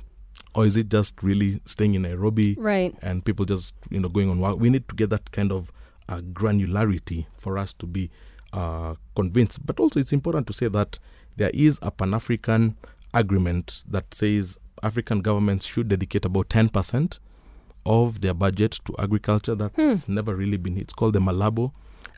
Or 0.54 0.66
is 0.66 0.78
it 0.78 0.90
just 0.90 1.22
really 1.22 1.60
staying 1.66 1.96
in 1.96 2.04
Nairobi? 2.04 2.56
Right. 2.58 2.96
And 3.02 3.24
people 3.26 3.46
just 3.46 3.74
you 3.90 4.00
know 4.00 4.10
going 4.10 4.30
on. 4.30 4.60
We 4.60 4.70
need 4.70 4.88
to 4.90 4.96
get 4.96 5.10
that 5.10 5.32
kind 5.32 5.52
of 5.52 5.72
uh, 6.08 6.22
granularity 6.22 7.26
for 7.38 7.58
us 7.58 7.74
to 7.74 7.86
be 7.86 8.10
uh, 8.54 8.96
convinced. 9.16 9.66
But 9.66 9.80
also, 9.80 10.00
it's 10.00 10.14
important 10.14 10.48
to 10.48 10.54
say 10.54 10.68
that 10.70 11.00
there 11.36 11.52
is 11.54 11.80
a 11.82 11.92
Pan 11.92 12.14
African 12.14 12.76
agreement 13.14 13.84
that 13.90 14.14
says 14.14 14.58
African 14.84 15.22
governments 15.22 15.66
should 15.66 15.90
dedicate 15.90 16.26
about 16.26 16.50
ten 16.50 16.70
percent 16.70 17.20
of 17.86 18.22
their 18.22 18.34
budget 18.34 18.80
to 18.86 18.96
agriculture. 18.98 19.56
That's 19.56 20.06
hmm. 20.06 20.14
never 20.14 20.36
really 20.36 20.58
been. 20.58 20.78
It's 20.78 20.94
called 20.94 21.14
the 21.14 21.20
Malabo 21.20 21.72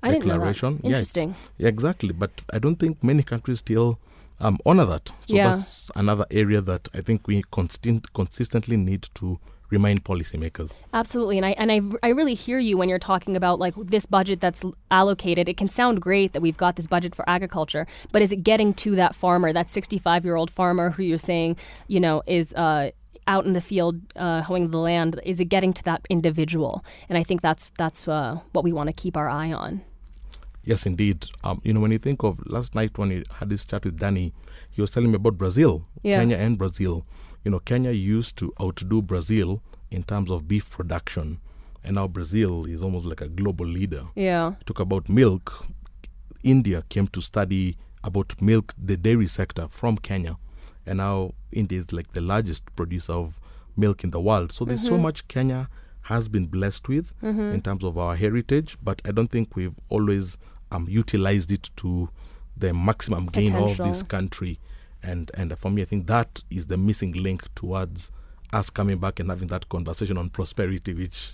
I 0.03 0.11
Declaration. 0.11 0.79
Interesting. 0.83 1.35
Yeah, 1.57 1.67
exactly. 1.67 2.13
But 2.13 2.41
I 2.53 2.59
don't 2.59 2.75
think 2.77 3.03
many 3.03 3.23
countries 3.23 3.59
still 3.59 3.99
um, 4.39 4.57
honor 4.65 4.85
that. 4.85 5.11
So 5.25 5.35
yeah. 5.35 5.49
that's 5.51 5.91
another 5.95 6.25
area 6.31 6.61
that 6.61 6.87
I 6.93 7.01
think 7.01 7.27
we 7.27 7.43
constant, 7.51 8.13
consistently 8.13 8.77
need 8.77 9.09
to 9.15 9.39
remind 9.69 10.03
policymakers. 10.03 10.71
Absolutely, 10.93 11.37
and 11.37 11.45
I 11.45 11.51
and 11.51 11.71
I, 11.71 11.81
I 12.03 12.09
really 12.09 12.33
hear 12.33 12.59
you 12.59 12.77
when 12.77 12.89
you're 12.89 12.99
talking 12.99 13.35
about 13.35 13.59
like 13.59 13.73
this 13.75 14.05
budget 14.05 14.39
that's 14.39 14.63
allocated. 14.91 15.49
It 15.49 15.57
can 15.57 15.67
sound 15.67 16.01
great 16.01 16.33
that 16.33 16.41
we've 16.41 16.57
got 16.57 16.75
this 16.75 16.87
budget 16.87 17.15
for 17.15 17.27
agriculture, 17.29 17.85
but 18.11 18.21
is 18.21 18.31
it 18.31 18.43
getting 18.43 18.73
to 18.75 18.95
that 18.95 19.15
farmer, 19.15 19.51
that 19.53 19.69
65 19.69 20.25
year 20.25 20.35
old 20.35 20.51
farmer 20.51 20.91
who 20.91 21.03
you're 21.03 21.17
saying, 21.17 21.57
you 21.87 21.99
know, 21.99 22.23
is 22.25 22.53
uh, 22.53 22.91
out 23.27 23.45
in 23.45 23.53
the 23.53 23.61
field 23.61 23.99
uh, 24.15 24.41
hoeing 24.41 24.71
the 24.71 24.77
land 24.77 25.19
is 25.25 25.39
it 25.39 25.45
getting 25.45 25.73
to 25.73 25.83
that 25.83 26.01
individual 26.09 26.83
and 27.09 27.17
i 27.17 27.23
think 27.23 27.41
that's 27.41 27.71
that's 27.77 28.07
uh, 28.07 28.39
what 28.53 28.63
we 28.63 28.71
want 28.71 28.87
to 28.87 28.93
keep 28.93 29.17
our 29.17 29.27
eye 29.27 29.51
on 29.51 29.81
yes 30.67 30.85
indeed 30.85 31.25
um, 31.43 31.61
you 31.63 31.73
know 31.73 31.79
when 31.79 31.91
you 31.91 31.97
think 31.97 32.23
of 32.23 32.39
last 32.45 32.75
night 32.75 32.97
when 32.97 33.09
he 33.11 33.23
had 33.39 33.49
this 33.49 33.65
chat 33.65 33.83
with 33.85 33.99
danny 33.99 34.33
he 34.69 34.81
was 34.81 34.91
telling 34.91 35.09
me 35.09 35.15
about 35.15 35.37
brazil 35.37 35.85
yeah. 36.03 36.19
kenya 36.19 36.37
and 36.37 36.57
brazil 36.57 37.05
you 37.43 37.51
know 37.51 37.59
kenya 37.59 37.91
used 37.91 38.35
to 38.37 38.53
outdo 38.61 39.01
brazil 39.01 39.61
in 39.91 40.03
terms 40.03 40.29
of 40.29 40.47
beef 40.47 40.69
production 40.69 41.39
and 41.83 41.95
now 41.95 42.07
brazil 42.07 42.65
is 42.65 42.83
almost 42.83 43.05
like 43.05 43.21
a 43.21 43.27
global 43.27 43.65
leader 43.65 44.05
yeah 44.15 44.53
talk 44.65 44.79
about 44.79 45.07
milk 45.09 45.65
india 46.43 46.83
came 46.89 47.07
to 47.07 47.21
study 47.21 47.77
about 48.03 48.39
milk 48.41 48.73
the 48.77 48.97
dairy 48.97 49.27
sector 49.27 49.67
from 49.67 49.97
kenya 49.97 50.37
and 50.87 50.97
now 50.97 51.33
India 51.51 51.77
is 51.77 51.91
like 51.91 52.13
the 52.13 52.21
largest 52.21 52.63
producer 52.75 53.13
of 53.13 53.39
milk 53.75 54.03
in 54.03 54.11
the 54.11 54.19
world. 54.19 54.51
So 54.51 54.65
there's 54.65 54.79
mm-hmm. 54.79 54.87
so 54.87 54.97
much 54.97 55.27
Kenya 55.27 55.69
has 56.03 56.27
been 56.29 56.45
blessed 56.47 56.87
with 56.87 57.11
mm-hmm. 57.21 57.53
in 57.53 57.61
terms 57.61 57.83
of 57.83 57.97
our 57.97 58.15
heritage, 58.15 58.77
but 58.81 59.01
I 59.05 59.11
don't 59.11 59.27
think 59.27 59.55
we've 59.55 59.75
always 59.89 60.37
um, 60.71 60.87
utilized 60.89 61.51
it 61.51 61.69
to 61.77 62.09
the 62.55 62.73
maximum 62.73 63.27
gain 63.27 63.51
Potential. 63.51 63.85
of 63.85 63.89
this 63.89 64.03
country. 64.03 64.59
And 65.03 65.31
and 65.35 65.57
for 65.57 65.69
me, 65.69 65.81
I 65.81 65.85
think 65.85 66.07
that 66.07 66.43
is 66.49 66.67
the 66.67 66.77
missing 66.77 67.13
link 67.13 67.53
towards 67.55 68.11
us 68.53 68.69
coming 68.69 68.97
back 68.97 69.19
and 69.19 69.29
having 69.29 69.47
that 69.49 69.69
conversation 69.69 70.17
on 70.17 70.29
prosperity, 70.29 70.93
which 70.93 71.33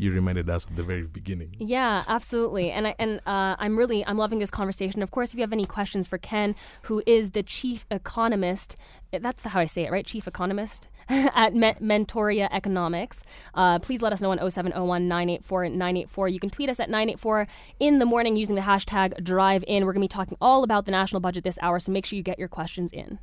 you 0.00 0.12
reminded 0.12 0.48
us 0.48 0.66
at 0.66 0.76
the 0.76 0.82
very 0.82 1.02
beginning. 1.02 1.54
Yeah, 1.58 2.04
absolutely. 2.08 2.70
And 2.70 2.88
I, 2.88 2.94
and 2.98 3.20
uh, 3.26 3.56
I'm 3.58 3.76
really 3.76 4.04
I'm 4.06 4.16
loving 4.16 4.38
this 4.38 4.50
conversation. 4.50 5.02
Of 5.02 5.10
course, 5.10 5.32
if 5.32 5.36
you 5.36 5.42
have 5.42 5.52
any 5.52 5.66
questions 5.66 6.06
for 6.06 6.18
Ken, 6.18 6.54
who 6.82 7.02
is 7.06 7.30
the 7.30 7.42
chief 7.42 7.86
economist, 7.90 8.76
that's 9.12 9.44
how 9.44 9.60
I 9.60 9.66
say 9.66 9.84
it, 9.84 9.90
right? 9.90 10.06
Chief 10.06 10.26
economist 10.26 10.88
at 11.08 11.54
Mentoria 11.54 12.48
Economics. 12.50 13.22
Uh, 13.54 13.78
please 13.78 14.00
let 14.00 14.12
us 14.12 14.22
know 14.22 14.30
on 14.30 14.50
0701 14.50 15.08
984 15.08 15.68
984. 15.68 16.28
You 16.28 16.40
can 16.40 16.50
tweet 16.50 16.70
us 16.70 16.80
at 16.80 16.88
984 16.88 17.46
in 17.78 17.98
the 17.98 18.06
morning 18.06 18.36
using 18.36 18.54
the 18.54 18.62
hashtag 18.62 19.22
drive 19.22 19.64
in. 19.66 19.84
We're 19.84 19.92
going 19.92 20.06
to 20.06 20.14
be 20.14 20.18
talking 20.18 20.38
all 20.40 20.64
about 20.64 20.86
the 20.86 20.92
national 20.92 21.20
budget 21.20 21.44
this 21.44 21.58
hour, 21.60 21.78
so 21.78 21.92
make 21.92 22.06
sure 22.06 22.16
you 22.16 22.22
get 22.22 22.38
your 22.38 22.48
questions 22.48 22.92
in. 22.92 23.18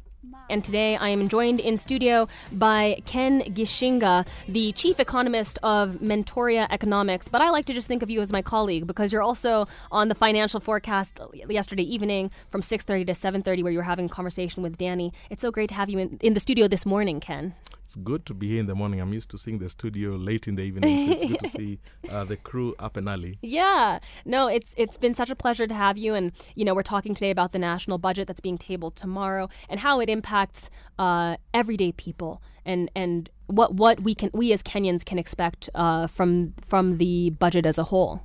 And 0.49 0.63
today 0.63 0.95
I 0.95 1.09
am 1.09 1.27
joined 1.27 1.59
in 1.59 1.75
studio 1.77 2.27
by 2.51 3.01
Ken 3.05 3.41
Gichinga, 3.41 4.25
the 4.47 4.71
chief 4.71 4.99
economist 4.99 5.59
of 5.61 5.95
Mentoria 5.95 6.67
Economics. 6.69 7.27
But 7.27 7.41
I 7.41 7.49
like 7.49 7.65
to 7.65 7.73
just 7.73 7.87
think 7.87 8.01
of 8.01 8.09
you 8.09 8.21
as 8.21 8.31
my 8.31 8.41
colleague 8.41 8.87
because 8.87 9.11
you're 9.11 9.21
also 9.21 9.67
on 9.91 10.07
the 10.07 10.15
financial 10.15 10.59
forecast 10.59 11.19
yesterday 11.49 11.83
evening 11.83 12.31
from 12.49 12.61
6:30 12.61 13.05
to 13.07 13.13
7:30 13.13 13.63
where 13.63 13.71
you 13.71 13.79
were 13.79 13.83
having 13.83 14.05
a 14.05 14.09
conversation 14.09 14.63
with 14.63 14.77
Danny. 14.77 15.11
It's 15.29 15.41
so 15.41 15.51
great 15.51 15.69
to 15.69 15.75
have 15.75 15.89
you 15.89 15.99
in, 15.99 16.17
in 16.21 16.33
the 16.33 16.39
studio 16.39 16.67
this 16.67 16.85
morning, 16.85 17.19
Ken 17.19 17.53
it's 17.87 17.95
good 17.95 18.25
to 18.25 18.33
be 18.33 18.49
here 18.49 18.59
in 18.59 18.65
the 18.65 18.75
morning. 18.75 18.99
I'm 18.99 19.13
used 19.13 19.29
to 19.29 19.37
seeing 19.37 19.59
the 19.59 19.69
studio 19.69 20.17
late 20.17 20.45
in 20.45 20.55
the 20.55 20.63
evening. 20.63 21.07
So 21.07 21.11
it's 21.13 21.31
good 21.31 21.39
to 21.39 21.49
see 21.49 21.79
uh, 22.11 22.25
the 22.25 22.35
crew 22.35 22.75
up 22.79 22.97
and 22.97 23.07
early. 23.07 23.39
Yeah, 23.41 23.99
no, 24.25 24.49
it's 24.49 24.73
it's 24.75 24.97
been 24.97 25.13
such 25.13 25.29
a 25.29 25.37
pleasure 25.37 25.65
to 25.65 25.73
have 25.73 25.97
you. 25.97 26.13
And 26.13 26.33
you 26.53 26.65
know, 26.65 26.75
we're 26.75 26.83
talking 26.83 27.15
today 27.15 27.31
about 27.31 27.53
the 27.53 27.59
national 27.59 27.97
budget 27.97 28.27
that's 28.27 28.41
being 28.41 28.57
tabled 28.57 28.97
tomorrow 28.97 29.47
and 29.69 29.79
how 29.79 30.01
it 30.01 30.09
impacts 30.09 30.69
uh, 30.99 31.37
everyday 31.53 31.93
people 31.93 32.41
and 32.65 32.91
and 32.93 33.29
what 33.45 33.75
what 33.75 34.01
we 34.01 34.13
can 34.13 34.31
we 34.33 34.51
as 34.51 34.61
Kenyans 34.63 35.05
can 35.05 35.17
expect 35.17 35.69
uh, 35.73 36.07
from 36.07 36.55
from 36.67 36.97
the 36.97 37.29
budget 37.29 37.65
as 37.65 37.77
a 37.77 37.85
whole. 37.85 38.21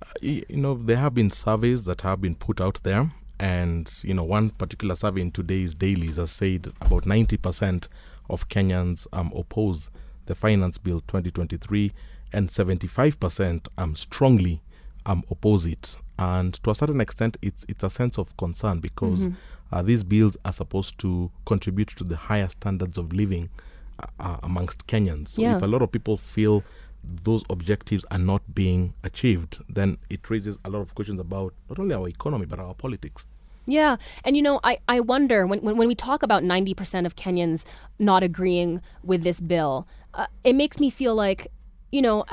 Uh, 0.00 0.06
you 0.20 0.44
know, 0.50 0.74
there 0.74 0.98
have 0.98 1.14
been 1.14 1.32
surveys 1.32 1.84
that 1.86 2.02
have 2.02 2.20
been 2.20 2.36
put 2.36 2.60
out 2.60 2.80
there. 2.84 3.10
And 3.38 3.92
you 4.02 4.14
know, 4.14 4.24
one 4.24 4.50
particular 4.50 4.94
survey 4.94 5.20
in 5.20 5.30
today's 5.32 5.74
dailies 5.74 6.16
has 6.16 6.30
said 6.30 6.72
about 6.80 7.06
ninety 7.06 7.36
percent 7.36 7.88
of 8.28 8.48
Kenyans 8.48 9.06
um, 9.12 9.32
oppose 9.34 9.90
the 10.26 10.34
Finance 10.34 10.78
Bill 10.78 11.00
2023, 11.00 11.92
and 12.32 12.48
75% 12.48 13.68
um, 13.78 13.96
strongly 13.96 14.62
um, 15.06 15.24
oppose 15.30 15.66
it. 15.66 15.96
And 16.18 16.54
to 16.64 16.70
a 16.70 16.74
certain 16.74 17.00
extent, 17.00 17.36
it's 17.42 17.64
it's 17.68 17.84
a 17.84 17.90
sense 17.90 18.18
of 18.18 18.36
concern 18.36 18.80
because 18.80 19.28
mm-hmm. 19.28 19.74
uh, 19.74 19.82
these 19.82 20.02
bills 20.02 20.36
are 20.44 20.52
supposed 20.52 20.98
to 21.00 21.30
contribute 21.44 21.88
to 21.96 22.04
the 22.04 22.16
higher 22.16 22.48
standards 22.48 22.98
of 22.98 23.12
living 23.12 23.50
uh, 24.00 24.06
uh, 24.18 24.38
amongst 24.42 24.86
Kenyans. 24.86 25.28
So 25.28 25.42
yeah. 25.42 25.56
if 25.56 25.62
a 25.62 25.66
lot 25.66 25.82
of 25.82 25.92
people 25.92 26.16
feel 26.16 26.64
those 27.04 27.44
objectives 27.50 28.04
are 28.10 28.18
not 28.18 28.54
being 28.54 28.94
achieved, 29.04 29.62
then 29.68 29.98
it 30.10 30.28
raises 30.28 30.58
a 30.64 30.70
lot 30.70 30.80
of 30.80 30.94
questions 30.94 31.20
about 31.20 31.54
not 31.68 31.78
only 31.78 31.94
our 31.94 32.08
economy 32.08 32.46
but 32.46 32.58
our 32.58 32.74
politics. 32.74 33.26
Yeah. 33.66 33.96
And, 34.24 34.36
you 34.36 34.42
know, 34.42 34.60
I, 34.62 34.78
I 34.88 35.00
wonder 35.00 35.46
when, 35.46 35.60
when, 35.60 35.76
when 35.76 35.88
we 35.88 35.94
talk 35.94 36.22
about 36.22 36.42
90% 36.42 37.04
of 37.04 37.16
Kenyans 37.16 37.64
not 37.98 38.22
agreeing 38.22 38.80
with 39.02 39.24
this 39.24 39.40
bill, 39.40 39.88
uh, 40.14 40.26
it 40.44 40.54
makes 40.54 40.78
me 40.78 40.88
feel 40.88 41.14
like, 41.14 41.48
you 41.90 42.00
know, 42.00 42.24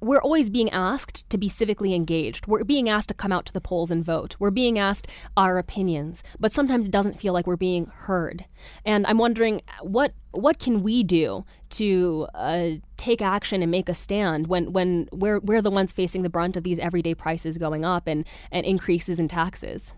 we're 0.00 0.20
always 0.22 0.48
being 0.48 0.70
asked 0.70 1.28
to 1.28 1.36
be 1.36 1.48
civically 1.48 1.94
engaged. 1.94 2.46
We're 2.46 2.64
being 2.64 2.88
asked 2.88 3.08
to 3.08 3.14
come 3.14 3.32
out 3.32 3.44
to 3.46 3.52
the 3.52 3.60
polls 3.60 3.90
and 3.90 4.04
vote. 4.04 4.34
We're 4.38 4.50
being 4.50 4.78
asked 4.78 5.06
our 5.36 5.58
opinions, 5.58 6.22
but 6.38 6.52
sometimes 6.52 6.86
it 6.86 6.92
doesn't 6.92 7.18
feel 7.18 7.32
like 7.32 7.46
we're 7.46 7.56
being 7.56 7.86
heard. 7.86 8.46
And 8.84 9.06
I'm 9.06 9.18
wondering 9.18 9.62
what 9.82 10.12
what 10.32 10.58
can 10.58 10.82
we 10.82 11.02
do 11.02 11.44
to 11.70 12.28
uh, 12.34 12.68
take 12.96 13.20
action 13.20 13.62
and 13.62 13.70
make 13.70 13.88
a 13.88 13.94
stand 13.94 14.46
when 14.46 14.72
when 14.72 15.08
we're 15.12 15.40
we're 15.40 15.62
the 15.62 15.70
ones 15.70 15.92
facing 15.92 16.22
the 16.22 16.30
brunt 16.30 16.56
of 16.56 16.64
these 16.64 16.78
everyday 16.78 17.14
prices 17.14 17.58
going 17.58 17.84
up 17.84 18.06
and 18.06 18.26
and 18.50 18.64
increases 18.64 19.18
in 19.18 19.28
taxes. 19.28 19.92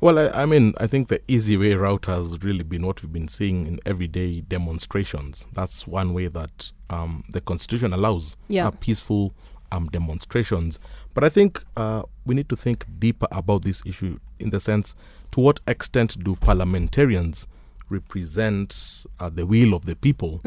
Well, 0.00 0.18
I, 0.18 0.42
I, 0.42 0.46
mean, 0.46 0.74
I 0.78 0.86
think 0.86 1.08
the 1.08 1.20
easy 1.26 1.56
way 1.56 1.74
route 1.74 2.06
has 2.06 2.40
really 2.42 2.62
been 2.62 2.86
what 2.86 3.02
we've 3.02 3.12
been 3.12 3.26
seeing 3.26 3.66
in 3.66 3.80
everyday 3.84 4.42
demonstrations. 4.42 5.46
That's 5.52 5.88
one 5.88 6.14
way 6.14 6.28
that 6.28 6.70
um, 6.88 7.24
the 7.30 7.40
Constitution 7.40 7.92
allows 7.92 8.36
yeah. 8.46 8.68
uh, 8.68 8.70
peaceful 8.70 9.32
um, 9.72 9.86
demonstrations. 9.86 10.78
But 11.14 11.24
I 11.24 11.28
think 11.28 11.64
uh, 11.76 12.02
we 12.24 12.36
need 12.36 12.48
to 12.48 12.56
think 12.56 12.86
deeper 13.00 13.26
about 13.32 13.62
this 13.62 13.82
issue 13.84 14.20
in 14.38 14.50
the 14.50 14.60
sense 14.60 14.94
to 15.32 15.40
what 15.40 15.58
extent 15.66 16.22
do 16.22 16.36
parliamentarians 16.36 17.48
represent 17.90 19.04
uh, 19.18 19.28
the 19.30 19.46
will 19.46 19.74
of 19.74 19.84
the 19.86 19.96
people. 19.96 20.40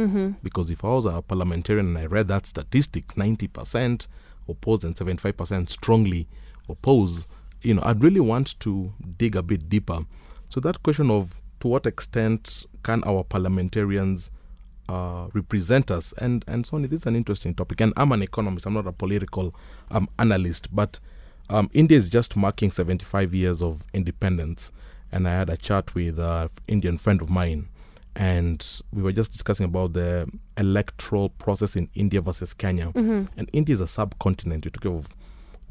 Because 0.43 0.69
if 0.69 0.85
I 0.85 0.89
was 0.89 1.05
a 1.05 1.21
parliamentarian 1.21 1.87
and 1.87 1.97
I 1.97 2.05
read 2.05 2.27
that 2.29 2.45
statistic, 2.45 3.07
90% 3.15 4.07
oppose 4.47 4.83
and 4.83 4.95
75% 4.95 5.69
strongly 5.69 6.27
oppose, 6.69 7.27
you 7.61 7.73
know, 7.73 7.81
I'd 7.83 8.03
really 8.03 8.19
want 8.19 8.59
to 8.61 8.93
dig 9.17 9.35
a 9.35 9.43
bit 9.43 9.69
deeper. 9.69 9.99
So 10.49 10.59
that 10.61 10.83
question 10.83 11.09
of 11.11 11.39
to 11.61 11.67
what 11.67 11.85
extent 11.85 12.65
can 12.83 13.03
our 13.05 13.23
parliamentarians 13.23 14.31
uh, 14.89 15.27
represent 15.33 15.91
us? 15.91 16.13
And 16.17 16.43
and 16.47 16.65
Soni, 16.65 16.89
this 16.89 17.01
is 17.01 17.07
an 17.07 17.15
interesting 17.15 17.53
topic. 17.53 17.81
And 17.81 17.93
I'm 17.97 18.11
an 18.11 18.21
economist. 18.21 18.65
I'm 18.65 18.73
not 18.73 18.87
a 18.87 18.91
political 18.91 19.55
um, 19.91 20.09
analyst, 20.19 20.73
but 20.75 20.99
um, 21.49 21.69
India 21.73 21.97
is 21.97 22.09
just 22.09 22.35
marking 22.35 22.71
75 22.71 23.33
years 23.33 23.61
of 23.61 23.83
independence. 23.93 24.71
And 25.11 25.27
I 25.27 25.31
had 25.31 25.49
a 25.49 25.57
chat 25.57 25.93
with 25.93 26.17
an 26.19 26.49
Indian 26.67 26.97
friend 26.97 27.21
of 27.21 27.29
mine, 27.29 27.67
and 28.15 28.65
we 28.93 29.01
were 29.03 29.11
just 29.11 29.31
discussing 29.31 29.65
about 29.65 29.91
the 29.93 30.29
electoral 30.57 31.29
process 31.29 31.75
in 31.75 31.89
India 31.95 32.21
versus 32.21 32.53
Kenya. 32.53 32.91
And 33.37 33.49
India 33.51 33.73
is 33.73 33.81
a 33.81 33.87
subcontinent. 33.87 34.63
You're 34.63 34.71
talking 34.71 34.97
of 34.97 35.13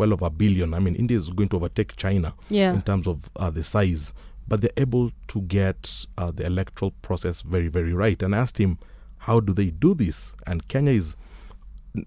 well 0.01 0.13
over 0.13 0.27
a 0.27 0.31
billion. 0.31 0.75
I 0.75 0.79
mean, 0.81 0.95
India 0.97 1.17
is 1.17 1.31
going 1.31 1.49
to 1.51 1.57
overtake 1.57 1.95
China 1.97 2.35
Yeah. 2.49 2.73
in 2.75 2.83
terms 2.83 3.07
of 3.07 3.31
uh, 3.37 3.51
the 3.51 3.63
size, 3.63 4.13
but 4.49 4.61
they're 4.63 4.71
able 4.77 5.13
to 5.29 5.41
get 5.43 6.07
uh, 6.19 6.31
the 6.33 6.45
electoral 6.47 6.91
process 7.03 7.43
very, 7.43 7.69
very 7.69 7.93
right. 7.93 8.21
And 8.23 8.35
I 8.35 8.39
asked 8.39 8.59
him, 8.59 8.79
how 9.19 9.39
do 9.41 9.53
they 9.53 9.71
do 9.71 9.95
this? 9.95 10.35
And 10.47 10.67
Kenya 10.69 10.93
is 10.93 11.17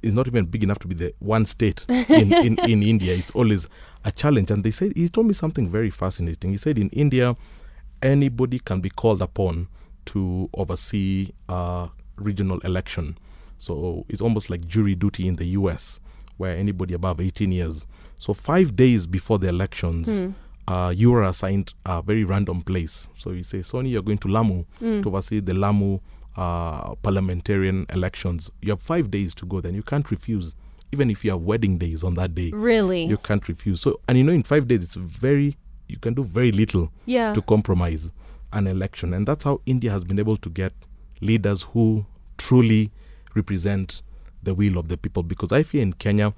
is 0.01 0.13
not 0.13 0.27
even 0.27 0.45
big 0.45 0.63
enough 0.63 0.79
to 0.79 0.87
be 0.87 0.95
the 0.95 1.13
one 1.19 1.45
state 1.45 1.85
in, 1.89 2.33
in, 2.33 2.57
in 2.59 2.81
India. 2.83 3.13
It's 3.15 3.31
always 3.35 3.67
a 4.05 4.11
challenge. 4.13 4.49
And 4.49 4.63
they 4.63 4.71
said 4.71 4.93
he 4.95 5.09
told 5.09 5.27
me 5.27 5.33
something 5.33 5.67
very 5.67 5.89
fascinating. 5.89 6.51
He 6.51 6.57
said 6.57 6.77
in 6.77 6.89
India, 6.89 7.35
anybody 8.01 8.59
can 8.59 8.79
be 8.81 8.89
called 8.89 9.21
upon 9.21 9.67
to 10.05 10.49
oversee 10.53 11.31
a 11.49 11.89
regional 12.15 12.59
election. 12.61 13.17
So 13.57 14.05
it's 14.09 14.21
almost 14.21 14.49
like 14.49 14.65
jury 14.67 14.95
duty 14.95 15.27
in 15.27 15.35
the 15.35 15.45
US, 15.59 15.99
where 16.37 16.55
anybody 16.55 16.93
above 16.93 17.19
18 17.21 17.51
years. 17.51 17.85
So 18.17 18.33
five 18.33 18.75
days 18.75 19.05
before 19.07 19.39
the 19.39 19.49
elections, 19.49 20.23
uh, 20.67 20.93
you 20.95 21.13
are 21.13 21.23
assigned 21.23 21.73
a 21.85 22.01
very 22.01 22.23
random 22.23 22.61
place. 22.61 23.09
So 23.17 23.31
you 23.31 23.43
say, 23.43 23.59
Soni, 23.59 23.91
you're 23.91 24.01
going 24.01 24.17
to 24.19 24.27
Lamu 24.27 24.65
to 24.79 25.03
oversee 25.09 25.39
the 25.39 25.53
Lamu 25.53 25.99
uh, 26.35 26.95
parliamentarian 26.95 27.85
elections. 27.89 28.49
You 28.61 28.71
have 28.71 28.81
five 28.81 29.11
days 29.11 29.35
to 29.35 29.45
go. 29.45 29.61
Then 29.61 29.75
you 29.75 29.83
can't 29.83 30.09
refuse, 30.09 30.55
even 30.91 31.09
if 31.09 31.23
you 31.23 31.31
have 31.31 31.41
wedding 31.41 31.77
days 31.77 32.03
on 32.03 32.15
that 32.15 32.33
day. 32.33 32.51
Really? 32.51 33.05
You 33.05 33.17
can't 33.17 33.47
refuse. 33.47 33.81
So, 33.81 33.99
and 34.07 34.17
you 34.17 34.23
know, 34.23 34.31
in 34.33 34.43
five 34.43 34.67
days, 34.67 34.83
it's 34.83 34.95
very 34.95 35.57
you 35.87 35.99
can 35.99 36.13
do 36.13 36.23
very 36.23 36.51
little 36.51 36.91
yeah. 37.05 37.33
to 37.33 37.41
compromise 37.41 38.11
an 38.51 38.67
election, 38.67 39.13
and 39.13 39.27
that's 39.27 39.43
how 39.43 39.61
India 39.65 39.91
has 39.91 40.03
been 40.03 40.19
able 40.19 40.37
to 40.37 40.49
get 40.49 40.73
leaders 41.21 41.63
who 41.63 42.05
truly 42.37 42.91
represent 43.35 44.01
the 44.43 44.53
will 44.53 44.77
of 44.77 44.87
the 44.87 44.97
people. 44.97 45.23
Because 45.23 45.51
I 45.51 45.63
feel 45.63 45.81
in 45.81 45.93
Kenya, 45.93 46.33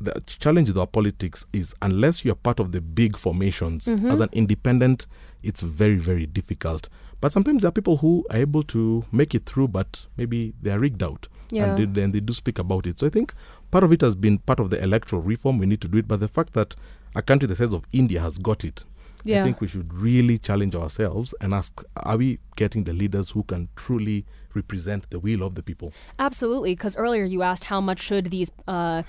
the 0.00 0.20
challenge 0.26 0.68
with 0.68 0.78
our 0.78 0.86
politics 0.86 1.44
is 1.52 1.74
unless 1.82 2.24
you're 2.24 2.34
part 2.34 2.60
of 2.60 2.72
the 2.72 2.80
big 2.80 3.16
formations 3.16 3.86
mm-hmm. 3.86 4.10
as 4.10 4.20
an 4.20 4.28
independent, 4.32 5.06
it's 5.42 5.62
very, 5.62 5.96
very 5.96 6.26
difficult. 6.26 6.88
But 7.20 7.32
sometimes 7.32 7.62
there 7.62 7.68
are 7.68 7.72
people 7.72 7.98
who 7.98 8.24
are 8.30 8.38
able 8.38 8.62
to 8.64 9.04
make 9.12 9.34
it 9.34 9.46
through, 9.46 9.68
but 9.68 10.06
maybe 10.16 10.54
they 10.60 10.70
are 10.70 10.78
rigged 10.78 11.02
out. 11.02 11.28
Yeah. 11.50 11.66
And 11.66 11.78
they, 11.78 12.00
then 12.00 12.12
they 12.12 12.20
do 12.20 12.32
speak 12.32 12.58
about 12.58 12.86
it. 12.86 12.98
So 12.98 13.06
I 13.06 13.10
think 13.10 13.32
part 13.70 13.84
of 13.84 13.92
it 13.92 14.00
has 14.00 14.14
been 14.14 14.38
part 14.38 14.60
of 14.60 14.70
the 14.70 14.82
electoral 14.82 15.22
reform. 15.22 15.58
We 15.58 15.66
need 15.66 15.80
to 15.82 15.88
do 15.88 15.98
it. 15.98 16.08
But 16.08 16.20
the 16.20 16.28
fact 16.28 16.52
that 16.54 16.74
a 17.14 17.22
country 17.22 17.46
the 17.46 17.56
size 17.56 17.72
of 17.72 17.84
India 17.92 18.20
has 18.20 18.38
got 18.38 18.64
it, 18.64 18.84
Yeah. 19.24 19.40
I 19.40 19.44
think 19.44 19.60
we 19.60 19.68
should 19.68 19.92
really 19.92 20.38
challenge 20.38 20.74
ourselves 20.74 21.34
and 21.40 21.54
ask 21.54 21.82
are 21.96 22.16
we 22.16 22.38
getting 22.56 22.84
the 22.84 22.92
leaders 22.92 23.30
who 23.30 23.42
can 23.42 23.68
truly 23.74 24.26
represent 24.54 25.08
the 25.10 25.18
will 25.18 25.42
of 25.42 25.54
the 25.54 25.62
people? 25.62 25.92
Absolutely, 26.18 26.74
because 26.74 26.96
earlier 26.96 27.24
you 27.24 27.42
asked 27.42 27.64
how 27.64 27.80
much 27.80 28.00
should 28.00 28.30
these 28.30 28.52
uh, 28.68 29.02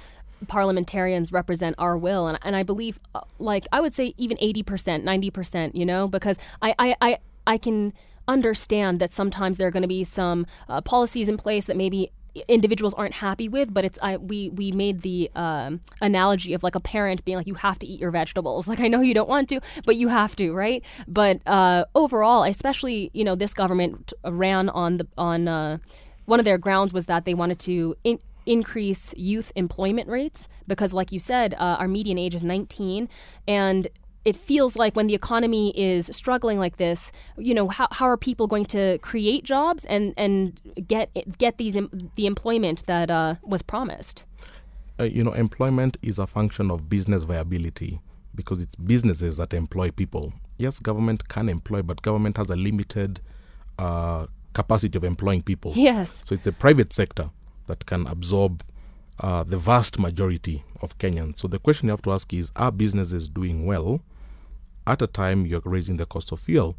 parliamentarians 0.48 1.32
represent 1.32 1.76
our 1.78 1.98
will, 1.98 2.28
and, 2.28 2.40
and 2.44 2.56
I 2.56 2.64
believe, 2.64 3.00
uh, 3.14 3.22
like 3.40 3.68
I 3.72 3.82
would 3.82 3.94
say, 3.94 4.14
even 4.18 4.38
eighty 4.40 4.64
percent, 4.64 5.04
ninety 5.04 5.30
percent. 5.30 5.76
You 5.76 5.86
know, 5.86 6.08
because 6.08 6.38
I 6.62 6.76
I 6.80 6.96
I, 7.02 7.18
I 7.46 7.58
can 7.58 7.94
understand 8.28 9.00
that 9.00 9.12
sometimes 9.12 9.58
there 9.58 9.68
are 9.68 9.72
going 9.72 9.84
to 9.84 9.88
be 9.88 10.04
some 10.04 10.48
uh, 10.68 10.82
policies 10.82 11.30
in 11.30 11.38
place 11.38 11.66
that 11.66 11.78
maybe 11.78 12.12
individuals 12.48 12.94
aren't 12.94 13.16
happy 13.16 13.48
with 13.48 13.74
but 13.74 13.86
it's 13.86 13.98
I 14.02 14.18
we 14.18 14.50
we 14.50 14.72
made 14.72 15.02
the 15.02 15.32
um, 15.36 15.82
analogy 16.02 16.54
of 16.54 16.64
like 16.64 16.76
a 16.76 16.80
parent 16.80 17.24
being 17.26 17.38
like 17.38 17.48
you 17.48 17.56
have 17.56 17.80
to 17.80 17.88
eat 17.88 18.00
your 18.00 18.12
vegetables. 18.12 18.68
Like 18.76 18.80
I 18.82 18.90
know 18.90 19.00
you 19.00 19.14
don't 19.14 19.30
want 19.30 19.48
to 19.50 19.62
but 19.86 19.96
you 19.96 20.10
have 20.10 20.36
to 20.36 20.54
right? 20.54 20.84
But 21.08 21.40
uh, 21.48 21.86
overall 21.96 22.44
especially 22.44 23.10
you 23.14 23.24
know 23.24 23.36
this 23.36 23.54
government 23.54 24.12
ran 24.26 24.70
on 24.70 24.98
the 24.98 25.08
on 25.18 25.48
uh, 25.48 25.78
one 26.26 26.40
of 26.40 26.46
their 26.46 26.58
grounds 26.58 26.92
was 26.92 27.06
that 27.06 27.26
they 27.26 27.34
wanted 27.34 27.60
to 27.60 27.96
in, 28.04 28.20
increase 28.46 29.14
youth 29.16 29.52
employment 29.56 30.10
rates 30.10 30.48
because 30.68 30.94
like 30.94 31.12
you 31.12 31.20
said 31.20 31.54
uh, 31.56 31.78
our 31.80 31.88
median 31.88 32.18
age 32.18 32.36
is 32.36 32.44
19 32.44 33.10
and 33.48 33.88
it 34.26 34.36
feels 34.36 34.76
like 34.76 34.96
when 34.96 35.06
the 35.08 35.14
economy 35.14 35.72
is 35.80 36.08
struggling 36.12 36.58
like 36.58 36.78
this, 36.78 37.12
you 37.38 37.54
know, 37.54 37.68
how, 37.68 37.88
how 37.92 38.06
are 38.06 38.18
people 38.18 38.48
going 38.48 38.66
to 38.66 38.98
create 38.98 39.44
jobs 39.44 39.86
and, 39.86 40.14
and 40.18 40.60
get 40.88 41.10
get 41.38 41.58
these 41.58 41.78
the 42.16 42.26
employment 42.26 42.86
that 42.88 43.12
uh, 43.12 43.36
was 43.44 43.62
promised? 43.62 44.26
Uh, 45.00 45.04
you 45.04 45.24
know, 45.24 45.34
employment 45.34 45.98
is 46.02 46.18
a 46.18 46.26
function 46.26 46.72
of 46.72 46.90
business 46.90 47.24
viability 47.24 48.00
because 48.34 48.62
it's 48.62 48.76
businesses 48.76 49.38
that 49.38 49.54
employ 49.54 49.92
people. 49.92 50.34
Yes, 50.58 50.80
government 50.80 51.28
can 51.30 51.48
employ, 51.48 51.82
but 51.84 52.02
government 52.02 52.38
has 52.38 52.50
a 52.50 52.56
limited 52.56 53.22
uh, 53.78 54.26
capacity 54.54 54.98
of 54.98 55.04
employing 55.04 55.44
people. 55.44 55.74
Yes. 55.76 56.22
So 56.24 56.34
it's 56.34 56.48
a 56.48 56.52
private 56.52 56.94
sector 56.94 57.30
that 57.68 57.86
can 57.86 58.08
absorb 58.08 58.64
uh, 59.20 59.44
the 59.44 59.58
vast 59.58 60.00
majority 60.00 60.64
of 60.82 60.98
Kenyans. 60.98 61.40
So 61.40 61.48
the 61.48 61.60
question 61.60 61.88
you 61.88 61.92
have 61.92 62.02
to 62.04 62.12
ask 62.12 62.34
is 62.34 62.52
are 62.56 62.72
businesses 62.72 63.30
doing 63.30 63.66
well 63.66 64.02
at 64.88 65.02
a 65.02 65.08
time 65.08 65.46
you're 65.46 65.62
raising 65.64 65.98
the 65.98 66.06
cost 66.06 66.32
of 66.32 66.40
fuel? 66.40 66.76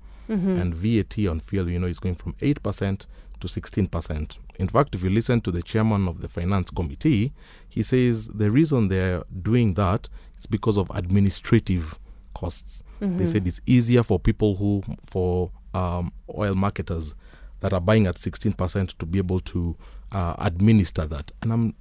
And 0.60 0.74
VAT 0.74 1.18
on 1.28 1.38
fuel, 1.40 1.70
you 1.70 1.78
know, 1.78 1.86
is 1.86 2.00
going 2.00 2.16
from 2.16 2.32
8% 2.34 3.06
to 3.40 3.46
16%. 3.46 4.38
In 4.58 4.68
fact, 4.68 4.94
if 4.94 5.04
you 5.04 5.10
listen 5.10 5.40
to 5.42 5.50
the 5.52 5.62
chairman 5.62 6.08
of 6.08 6.20
the 6.20 6.28
finance 6.28 6.70
committee, 6.70 7.32
he 7.68 7.82
says 7.82 8.26
the 8.28 8.50
reason 8.50 8.88
they're 8.88 9.22
doing 9.42 9.74
that 9.74 10.08
is 10.38 10.46
because 10.46 10.76
of 10.78 10.90
administrative 10.94 11.98
costs. 12.34 12.82
They 13.16 13.26
said 13.26 13.46
it's 13.46 13.60
easier 13.66 14.02
for 14.02 14.18
people 14.18 14.56
who, 14.56 14.82
for 15.04 15.50
um, 15.74 16.12
oil 16.36 16.54
marketers 16.54 17.14
that 17.60 17.72
are 17.72 17.80
buying 17.80 18.06
at 18.06 18.16
16% 18.16 18.98
to 18.98 19.06
be 19.06 19.18
able 19.18 19.40
to 19.40 19.76
uh, 20.12 20.34
administer 20.38 21.06
that. 21.06 21.30
And 21.42 21.52
I'm, 21.52 21.74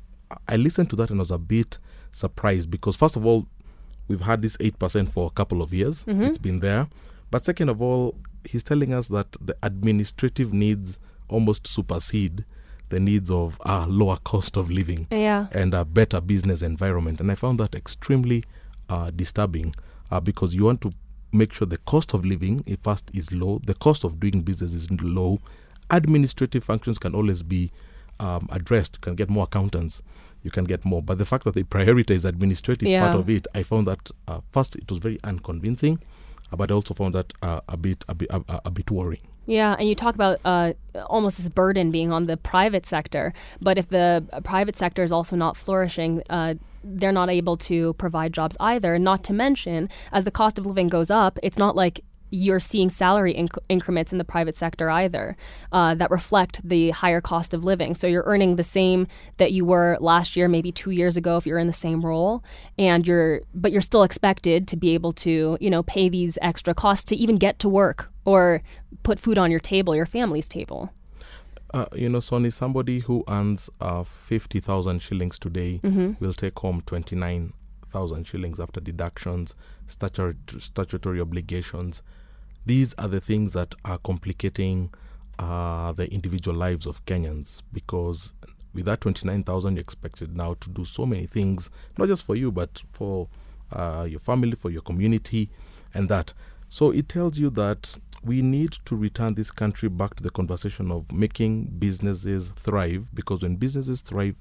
I 0.47 0.57
listened 0.57 0.89
to 0.91 0.95
that 0.97 1.09
and 1.09 1.19
I 1.19 1.23
was 1.23 1.31
a 1.31 1.38
bit 1.38 1.79
surprised 2.11 2.69
because, 2.69 2.95
first 2.95 3.15
of 3.15 3.25
all, 3.25 3.47
we've 4.07 4.21
had 4.21 4.41
this 4.41 4.57
8% 4.57 5.09
for 5.09 5.27
a 5.27 5.29
couple 5.31 5.61
of 5.61 5.73
years. 5.73 6.03
It's 6.07 6.37
been 6.37 6.59
there. 6.59 6.87
But 7.31 7.43
second 7.45 7.69
of 7.69 7.81
all, 7.81 8.15
he's 8.43 8.63
telling 8.63 8.93
us 8.93 9.07
that 9.09 9.35
the 9.41 9.55
administrative 9.63 10.53
needs 10.53 10.99
almost 11.27 11.65
supersede 11.67 12.45
the 12.89 12.99
needs 12.99 13.31
of 13.31 13.59
a 13.65 13.87
lower 13.87 14.17
cost 14.17 14.57
of 14.57 14.69
living 14.69 15.07
Yeah. 15.09 15.47
and 15.51 15.73
a 15.73 15.83
better 15.83 16.21
business 16.21 16.61
environment. 16.61 17.19
And 17.19 17.31
I 17.31 17.35
found 17.35 17.59
that 17.59 17.73
extremely 17.73 18.43
uh, 18.89 19.09
disturbing 19.09 19.73
uh, 20.11 20.19
because 20.19 20.53
you 20.53 20.65
want 20.65 20.81
to 20.81 20.91
make 21.33 21.51
sure 21.51 21.65
the 21.65 21.79
cost 21.79 22.13
of 22.13 22.23
living, 22.23 22.61
if 22.67 22.79
first, 22.81 23.09
is 23.13 23.31
low, 23.31 23.59
the 23.65 23.73
cost 23.73 24.03
of 24.03 24.19
doing 24.19 24.41
business 24.43 24.73
is 24.75 24.89
low. 24.91 25.39
Administrative 25.89 26.63
functions 26.63 26.99
can 26.99 27.15
always 27.15 27.41
be 27.43 27.71
um, 28.19 28.47
addressed. 28.51 29.01
Can 29.01 29.15
get 29.15 29.29
more 29.29 29.43
accountants, 29.45 30.01
you 30.45 30.51
can 30.51 30.63
get 30.65 30.86
more. 30.86 31.01
But 31.01 31.17
the 31.17 31.25
fact 31.25 31.43
that 31.45 31.55
they 31.55 31.63
prioritize 31.63 32.23
administrative 32.34 32.88
Yeah. 32.88 33.01
part 33.05 33.15
of 33.19 33.29
it, 33.29 33.47
I 33.60 33.63
found 33.63 33.88
that 33.88 34.03
uh, 34.27 34.39
first 34.53 34.75
it 34.75 34.89
was 34.91 34.99
very 34.99 35.17
unconvincing, 35.23 35.99
uh, 36.51 36.55
but 36.55 36.71
I 36.71 36.73
also 36.75 36.93
found 36.93 37.13
that 37.15 37.34
uh, 37.41 37.60
a 37.67 37.77
bit 37.86 38.05
a 38.08 38.13
bit 38.15 38.29
a, 38.31 38.39
a- 38.65 38.71
bit 38.71 38.89
worrying. 38.91 39.25
Yeah, 39.47 39.75
and 39.77 39.88
you 39.89 39.93
talk 39.95 40.15
about 40.15 40.39
uh, 40.43 40.73
almost 41.08 41.38
this 41.38 41.49
burden 41.49 41.91
being 41.91 42.12
on 42.12 42.25
the 42.25 42.38
private 42.38 42.86
sector, 42.95 43.31
but 43.62 43.77
if 43.77 43.89
the 43.89 44.08
private 44.43 44.75
sector 44.75 45.03
is 45.03 45.12
also 45.12 45.36
not 45.36 45.55
flourishing, 45.55 46.23
uh, 46.31 46.55
they're 46.84 47.12
not 47.21 47.29
able 47.29 47.55
to 47.69 47.93
provide 48.03 48.31
jobs 48.34 48.55
either. 48.60 48.97
Not 48.97 49.23
to 49.25 49.34
mention, 49.34 49.88
as 50.12 50.23
the 50.23 50.31
cost 50.31 50.58
of 50.60 50.65
living 50.65 50.88
goes 50.88 51.12
up, 51.12 51.38
it's 51.43 51.60
not 51.60 51.75
like 51.75 51.99
you're 52.36 52.60
seeing 52.60 52.89
salary 52.89 53.34
inc- 53.34 53.58
increments 53.69 54.12
in 54.12 54.17
the 54.17 54.24
private 54.24 54.56
sector 54.56 54.89
either 54.89 55.36
uh, 55.71 55.95
that 55.95 56.12
reflect 56.12 56.62
the 56.67 56.91
higher 56.91 57.21
cost 57.21 57.54
of 57.54 57.63
living. 57.63 57.95
So 57.95 58.08
you're 58.08 58.24
earning 58.26 58.56
the 58.56 58.63
same 58.63 59.08
that 59.38 59.52
you 59.52 59.65
were 59.65 59.98
last 60.02 60.36
year, 60.36 60.48
maybe 60.48 60.71
two 60.71 60.91
years 60.91 61.17
ago, 61.17 61.38
if 61.38 61.45
you're 61.45 61.60
in 61.60 61.67
the 61.67 61.74
same 61.74 62.06
role, 62.06 62.43
and 62.78 63.08
you're 63.08 63.41
but 63.54 63.71
you're 63.71 63.82
still 63.82 64.04
expected 64.04 64.67
to 64.67 64.76
be 64.76 64.93
able 64.93 65.13
to 65.13 65.58
you 65.60 65.69
know 65.69 65.84
pay 65.84 66.10
these 66.10 66.38
extra 66.41 66.74
costs 66.74 67.06
to 67.06 67.15
even 67.15 67.38
get 67.38 67.60
to 67.60 67.69
work 67.69 68.12
or 68.26 68.62
put 69.04 69.19
food 69.19 69.38
on 69.38 69.52
your 69.52 69.60
table, 69.60 69.95
your 69.95 70.06
family's 70.06 70.50
table. 70.50 70.91
Uh, 71.74 71.86
you 71.93 72.08
know, 72.08 72.19
Soni, 72.19 72.54
somebody 72.54 73.00
who 73.00 73.24
earns 73.28 73.69
uh, 73.82 74.04
50,000 74.04 75.00
shillings 75.00 75.38
today 75.38 75.82
will 76.19 76.34
take 76.34 76.58
home 76.60 76.82
29,000 76.86 78.24
shillings 78.26 78.60
after 78.60 78.80
deductions, 78.80 79.56
statutory, 79.88 80.36
statutory 80.58 81.19
obligations. 81.19 82.02
These 82.65 82.93
are 82.95 83.08
the 83.08 83.21
things 83.21 83.54
that 83.54 83.75
are 83.84 83.97
complicating 83.99 84.91
uh, 85.39 85.91
the 85.93 86.12
individual 86.13 86.58
lives 86.58 86.86
of 86.86 87.06
Kenyans 87.06 87.62
because 87.73 88.34
with 88.73 88.86
that 88.86 89.01
29,000 89.01 89.75
you're 89.75 89.82
expected 89.82 90.36
now 90.36 90.56
to 90.60 90.69
do 90.69 90.84
so 90.86 91.06
many 91.06 91.28
things, 91.28 91.69
not 91.97 92.08
just 92.08 92.23
for 92.25 92.36
you, 92.36 92.51
but 92.51 92.82
for 92.91 93.28
uh, 93.71 94.06
your 94.10 94.19
family, 94.19 94.54
for 94.56 94.69
your 94.69 94.82
community, 94.82 95.49
and 95.93 96.10
that. 96.10 96.34
So 96.69 96.91
it 96.91 97.08
tells 97.08 97.38
you 97.38 97.49
that 97.51 97.95
we 98.23 98.41
need 98.41 98.73
to 98.86 98.95
return 98.95 99.36
this 99.36 99.51
country 99.51 99.88
back 99.88 100.15
to 100.15 100.23
the 100.23 100.30
conversation 100.30 100.91
of 100.91 101.10
making 101.12 101.65
businesses 101.80 102.49
thrive 102.58 103.08
because 103.13 103.41
when 103.41 103.56
businesses 103.56 104.01
thrive, 104.01 104.36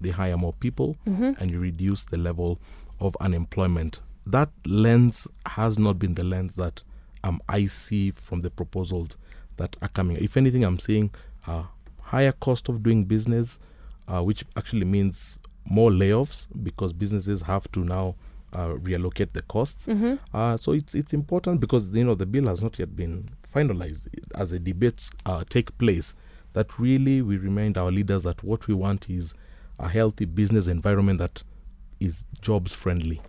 they 0.00 0.10
hire 0.10 0.36
more 0.36 0.52
people 0.54 0.96
Mm-hmm. 1.08 1.32
and 1.40 1.50
you 1.50 1.58
reduce 1.58 2.04
the 2.04 2.18
level 2.18 2.60
of 3.00 3.16
unemployment. 3.20 4.00
That 4.26 4.50
lens 4.66 5.26
has 5.46 5.78
not 5.78 5.98
been 5.98 6.14
the 6.14 6.24
lens 6.24 6.56
that 6.56 6.82
um, 7.24 7.40
I 7.48 7.66
see 7.66 8.10
from 8.10 8.40
the 8.40 8.50
proposals 8.50 9.16
that 9.56 9.76
are 9.82 9.88
coming. 9.88 10.16
If 10.16 10.36
anything, 10.36 10.64
I'm 10.64 10.78
seeing 10.78 11.10
a 11.46 11.64
higher 12.00 12.32
cost 12.32 12.68
of 12.68 12.82
doing 12.82 13.04
business, 13.04 13.58
uh, 14.08 14.22
which 14.22 14.44
actually 14.56 14.86
means 14.86 15.38
more 15.64 15.90
layoffs 15.90 16.48
because 16.62 16.92
businesses 16.92 17.42
have 17.42 17.70
to 17.72 17.80
now 17.80 18.16
uh, 18.52 18.74
reallocate 18.74 19.32
the 19.32 19.42
costs. 19.42 19.86
Mm-hmm. 19.86 20.14
Uh, 20.34 20.56
so 20.56 20.72
it's 20.72 20.94
it's 20.94 21.12
important 21.12 21.60
because 21.60 21.94
you 21.94 22.04
know 22.04 22.14
the 22.14 22.26
bill 22.26 22.46
has 22.46 22.60
not 22.60 22.78
yet 22.78 22.96
been 22.96 23.28
finalized 23.54 24.08
as 24.34 24.50
the 24.50 24.58
debates 24.58 25.10
uh, 25.26 25.44
take 25.48 25.76
place. 25.78 26.14
That 26.52 26.78
really 26.80 27.22
we 27.22 27.36
remind 27.36 27.78
our 27.78 27.92
leaders 27.92 28.24
that 28.24 28.42
what 28.42 28.66
we 28.66 28.74
want 28.74 29.08
is 29.08 29.34
a 29.78 29.88
healthy 29.88 30.24
business 30.24 30.66
environment 30.66 31.20
that 31.20 31.42
is 32.00 32.24
jobs 32.40 32.72
friendly. 32.72 33.20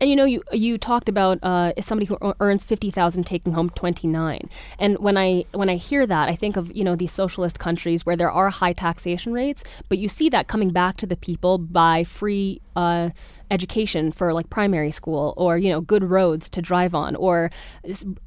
And 0.00 0.10
you 0.10 0.16
know, 0.16 0.24
you 0.24 0.42
you 0.52 0.78
talked 0.78 1.08
about 1.08 1.38
uh, 1.42 1.72
somebody 1.80 2.06
who 2.06 2.18
earns 2.40 2.64
fifty 2.64 2.90
thousand 2.90 3.24
taking 3.24 3.52
home 3.52 3.70
twenty 3.70 4.06
nine. 4.08 4.48
And 4.78 4.98
when 4.98 5.16
I 5.16 5.44
when 5.52 5.68
I 5.68 5.76
hear 5.76 6.06
that, 6.06 6.28
I 6.28 6.36
think 6.36 6.56
of 6.56 6.74
you 6.74 6.84
know 6.84 6.96
these 6.96 7.12
socialist 7.12 7.58
countries 7.58 8.04
where 8.04 8.16
there 8.16 8.30
are 8.30 8.50
high 8.50 8.72
taxation 8.72 9.32
rates, 9.32 9.64
but 9.88 9.98
you 9.98 10.08
see 10.08 10.28
that 10.30 10.48
coming 10.48 10.70
back 10.70 10.96
to 10.98 11.06
the 11.06 11.16
people 11.16 11.58
by 11.58 12.04
free 12.04 12.60
uh, 12.76 13.10
education 13.50 14.12
for 14.12 14.32
like 14.32 14.50
primary 14.50 14.90
school, 14.90 15.34
or 15.36 15.58
you 15.58 15.70
know 15.70 15.80
good 15.80 16.04
roads 16.04 16.48
to 16.50 16.62
drive 16.62 16.94
on, 16.94 17.16
or 17.16 17.50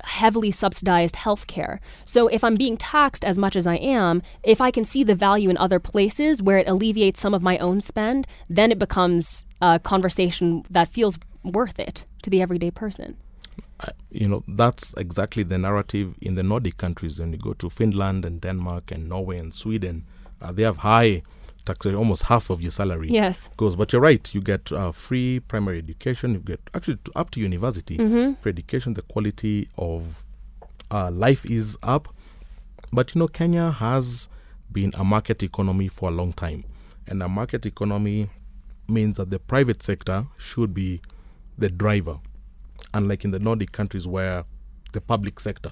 heavily 0.04 0.52
subsidized 0.52 1.16
health 1.16 1.48
care. 1.48 1.80
So 2.06 2.28
if 2.28 2.44
I'm 2.44 2.56
being 2.56 2.78
taxed 2.78 3.24
as 3.24 3.38
much 3.38 3.56
as 3.56 3.68
I 3.68 3.76
am, 3.76 4.22
if 4.44 4.60
I 4.60 4.72
can 4.72 4.84
see 4.84 5.04
the 5.04 5.16
value 5.16 5.50
in 5.50 5.58
other 5.58 5.80
places 5.80 6.42
where 6.42 6.58
it 6.58 6.68
alleviates 6.68 7.22
some 7.22 7.34
of 7.34 7.44
my 7.44 7.58
own 7.60 7.80
spend, 7.82 8.28
then 8.50 8.72
it 8.72 8.80
becomes 8.80 9.46
a 9.62 9.80
conversation 9.80 10.64
that 10.70 10.90
feels 10.90 11.18
worth 11.44 11.80
it 11.80 12.06
to 12.24 12.30
the 12.30 12.42
everyday 12.42 12.72
person. 12.72 13.16
Uh, 13.82 13.92
you 14.12 14.28
know 14.28 14.44
that's 14.48 14.94
exactly 14.98 15.44
the 15.44 15.58
narrative 15.58 16.16
in 16.22 16.36
the 16.36 16.44
Nordic 16.44 16.78
countries. 16.78 17.20
When 17.20 17.32
you 17.32 17.40
go 17.40 17.54
to 17.54 17.70
Finland 17.70 18.26
and 18.26 18.42
Denmark 18.42 18.92
and 18.92 19.08
Norway 19.08 19.38
and 19.38 19.54
Sweden, 19.54 20.06
uh, 20.42 20.52
they 20.52 20.64
have 20.64 20.78
high 20.78 21.22
taxation, 21.69 21.97
almost 21.97 22.23
half 22.23 22.49
of 22.49 22.62
your 22.62 22.71
salary 22.71 23.10
Yes. 23.10 23.49
goes. 23.58 23.75
But 23.75 23.93
you're 23.93 24.01
right, 24.01 24.34
you 24.34 24.41
get 24.41 24.71
uh, 24.71 24.91
free 24.91 25.39
primary 25.39 25.77
education. 25.77 26.34
You 26.34 26.39
get 26.39 26.60
actually 26.73 26.97
to, 27.05 27.12
up 27.15 27.29
to 27.32 27.39
university 27.39 27.97
Mm-hmm. 27.97 28.34
for 28.41 28.49
education. 28.49 28.93
The 28.95 29.01
quality 29.03 29.69
of 29.77 30.23
uh, 30.91 31.12
life 31.12 31.45
is 31.45 31.77
up. 31.84 32.08
But 32.91 33.13
you 33.13 33.19
know, 33.19 33.27
Kenya 33.27 33.69
has 33.71 34.29
been 34.71 34.91
a 34.97 35.03
market 35.03 35.43
economy 35.43 35.88
for 35.88 36.10
a 36.10 36.12
long 36.12 36.34
time, 36.34 36.63
and 37.08 37.21
a 37.21 37.29
market 37.29 37.65
economy 37.65 38.29
means 38.88 39.17
that 39.17 39.29
the 39.29 39.38
private 39.39 39.84
sector 39.84 40.25
should 40.38 40.73
be 40.73 41.01
the 41.58 41.69
driver, 41.69 42.19
unlike 42.93 43.23
in 43.25 43.32
the 43.32 43.39
Nordic 43.39 43.71
countries 43.71 44.08
where 44.08 44.43
the 44.93 45.01
public 45.01 45.39
sector 45.39 45.71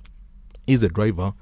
is 0.67 0.83
a 0.83 0.89
driver. 0.89 1.33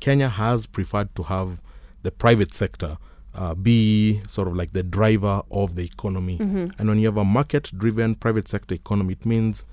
Kenya 0.00 0.28
has 0.28 0.66
preferred 0.66 1.14
to 1.16 1.22
have 1.24 1.60
the 2.02 2.10
private 2.12 2.52
sector 2.54 2.98
uh, 3.34 3.54
be 3.54 4.20
sort 4.28 4.48
of 4.48 4.54
like 4.56 4.72
the 4.72 4.82
driver 4.82 5.42
of 5.50 5.74
the 5.74 5.84
economy. 5.84 6.36
And 6.78 6.88
when 6.88 6.98
you 6.98 7.06
have 7.06 7.16
a 7.16 7.24
market 7.24 7.70
driven 7.76 8.14
private 8.14 8.48
sector 8.48 8.74
economy, 8.74 9.12
it 9.14 9.26
means 9.26 9.64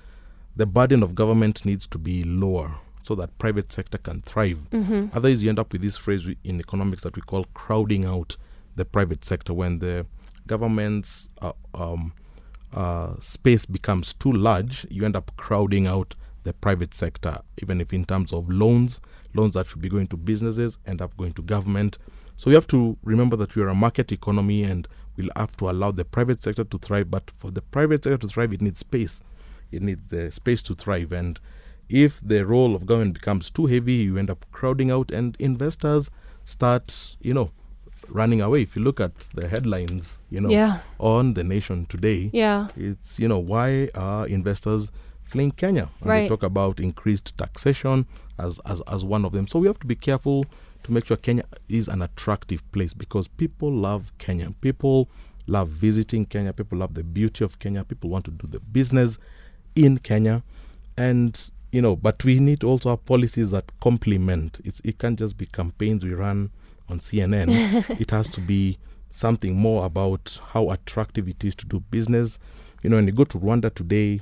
the 0.55 0.65
burden 0.65 1.03
of 1.03 1.15
government 1.15 1.63
needs 1.65 1.87
to 1.87 1.97
be 1.97 2.23
lower 2.23 2.75
so 3.03 3.15
that 3.15 3.37
private 3.39 3.71
sector 3.71 3.97
can 3.97 4.21
thrive. 4.21 4.67
Otherwise, 5.13 5.43
you 5.43 5.49
end 5.49 5.59
up 5.59 5.71
with 5.73 5.81
this 5.81 5.97
phrase 5.97 6.27
in 6.43 6.59
economics 6.59 7.03
that 7.03 7.15
we 7.15 7.21
call 7.21 7.45
crowding 7.53 8.05
out 8.05 8.37
the 8.75 8.85
private 8.85 9.23
sector 9.25 9.53
when 9.53 9.79
the 9.79 10.05
government's 10.47 11.29
uh, 11.41 11.51
um, 11.73 12.13
uh, 12.73 13.13
space 13.19 13.65
becomes 13.65 14.13
too 14.13 14.31
large, 14.31 14.85
you 14.89 15.03
end 15.05 15.15
up 15.15 15.31
crowding 15.37 15.87
out 15.87 16.15
the 16.43 16.53
private 16.53 16.93
sector, 16.93 17.39
even 17.61 17.79
if 17.81 17.93
in 17.93 18.05
terms 18.05 18.33
of 18.33 18.49
loans, 18.49 18.99
loans 19.33 19.53
that 19.53 19.67
should 19.67 19.81
be 19.81 19.89
going 19.89 20.07
to 20.07 20.17
businesses 20.17 20.77
end 20.85 21.01
up 21.01 21.15
going 21.17 21.33
to 21.33 21.41
government. 21.41 21.97
So 22.35 22.49
you 22.49 22.55
have 22.55 22.67
to 22.67 22.97
remember 23.03 23.35
that 23.37 23.55
we 23.55 23.61
are 23.61 23.67
a 23.69 23.75
market 23.75 24.11
economy 24.11 24.63
and 24.63 24.87
we'll 25.17 25.29
have 25.35 25.55
to 25.57 25.69
allow 25.69 25.91
the 25.91 26.05
private 26.05 26.41
sector 26.43 26.63
to 26.63 26.77
thrive. 26.77 27.11
But 27.11 27.31
for 27.37 27.51
the 27.51 27.61
private 27.61 28.03
sector 28.03 28.17
to 28.17 28.27
thrive, 28.27 28.53
it 28.53 28.61
needs 28.61 28.79
space. 28.79 29.21
It 29.71 29.81
needs 29.81 30.09
the 30.09 30.31
space 30.31 30.61
to 30.63 30.73
thrive. 30.73 31.11
And 31.11 31.39
if 31.89 32.19
the 32.21 32.45
role 32.45 32.75
of 32.75 32.85
government 32.85 33.13
becomes 33.13 33.49
too 33.49 33.65
heavy, 33.67 33.93
you 33.93 34.17
end 34.17 34.29
up 34.29 34.45
crowding 34.51 34.89
out, 34.91 35.11
and 35.11 35.35
investors 35.39 36.09
start, 36.45 37.15
you 37.21 37.33
know, 37.33 37.51
running 38.09 38.41
away. 38.41 38.61
If 38.63 38.75
you 38.75 38.81
look 38.81 38.99
at 38.99 39.29
the 39.35 39.47
headlines, 39.47 40.21
you 40.29 40.41
know, 40.41 40.49
Yeah. 40.49 40.79
on 40.99 41.33
the 41.35 41.43
nation 41.43 41.85
today, 41.85 42.29
Yeah. 42.33 42.67
it's 42.75 43.19
you 43.19 43.27
know 43.27 43.39
why 43.39 43.89
are 43.95 44.25
investors 44.27 44.91
fleeing 45.31 45.51
Kenya? 45.51 45.89
And 46.01 46.09
Right. 46.09 46.21
They 46.21 46.27
talk 46.27 46.43
about 46.43 46.79
increased 46.79 47.37
taxation 47.37 48.05
as, 48.37 48.59
as 48.65 48.81
as 48.81 49.03
one 49.05 49.25
of 49.25 49.31
them. 49.31 49.47
So 49.47 49.59
we 49.59 49.67
have 49.67 49.79
to 49.79 49.87
be 49.87 49.95
careful 49.95 50.45
to 50.83 50.91
make 50.91 51.05
sure 51.07 51.17
Kenya 51.17 51.43
is 51.69 51.87
an 51.87 52.01
attractive 52.01 52.61
place 52.71 52.93
because 52.93 53.27
people 53.27 53.71
love 53.71 54.11
Kenya. 54.17 54.51
People 54.61 55.07
love 55.47 55.69
visiting 55.69 56.25
Kenya. 56.25 56.53
People 56.53 56.77
love 56.79 56.93
the 56.93 57.03
beauty 57.03 57.43
of 57.43 57.59
Kenya. 57.59 57.83
People 57.83 58.09
want 58.09 58.25
to 58.25 58.31
do 58.31 58.47
the 58.47 58.59
business 58.59 59.17
in 59.75 59.97
Kenya, 59.99 60.43
and 60.97 61.51
you 61.71 61.81
know, 61.81 61.95
but 61.95 62.23
we 62.25 62.39
need 62.39 62.63
also 62.63 62.89
have 62.89 63.05
policies 63.05 63.51
that 63.51 63.65
complement. 63.79 64.59
It's, 64.65 64.81
it 64.83 64.99
can't 64.99 65.17
just 65.17 65.37
be 65.37 65.45
campaigns 65.45 66.03
we 66.03 66.13
run 66.13 66.51
on 66.89 66.99
CNN. 66.99 67.49
it 68.01 68.11
has 68.11 68.27
to 68.29 68.41
be 68.41 68.77
something 69.09 69.55
more 69.55 69.85
about 69.85 70.39
how 70.49 70.69
attractive 70.71 71.27
it 71.29 71.43
is 71.45 71.55
to 71.55 71.65
do 71.65 71.79
business. 71.79 72.39
You 72.83 72.89
know, 72.89 72.97
when 72.97 73.07
you 73.07 73.13
go 73.13 73.23
to 73.25 73.39
Rwanda 73.39 73.73
today, 73.73 74.21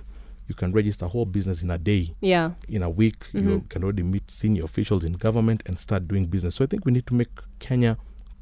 you 0.49 0.55
can 0.55 0.73
register 0.73 1.05
a 1.05 1.07
whole 1.07 1.25
business 1.25 1.61
in 1.61 1.69
a 1.69 1.77
day. 1.77 2.15
Yeah. 2.21 2.51
In 2.67 2.81
a 2.81 2.89
week, 2.89 3.23
you 3.31 3.41
mm-hmm. 3.41 3.67
can 3.67 3.83
already 3.83 4.03
meet 4.03 4.29
senior 4.31 4.65
officials 4.65 5.05
in 5.05 5.13
government 5.13 5.61
and 5.67 5.79
start 5.79 6.07
doing 6.07 6.25
business. 6.25 6.55
So 6.55 6.63
I 6.63 6.67
think 6.67 6.85
we 6.85 6.91
need 6.91 7.05
to 7.07 7.13
make 7.13 7.29
Kenya 7.59 7.97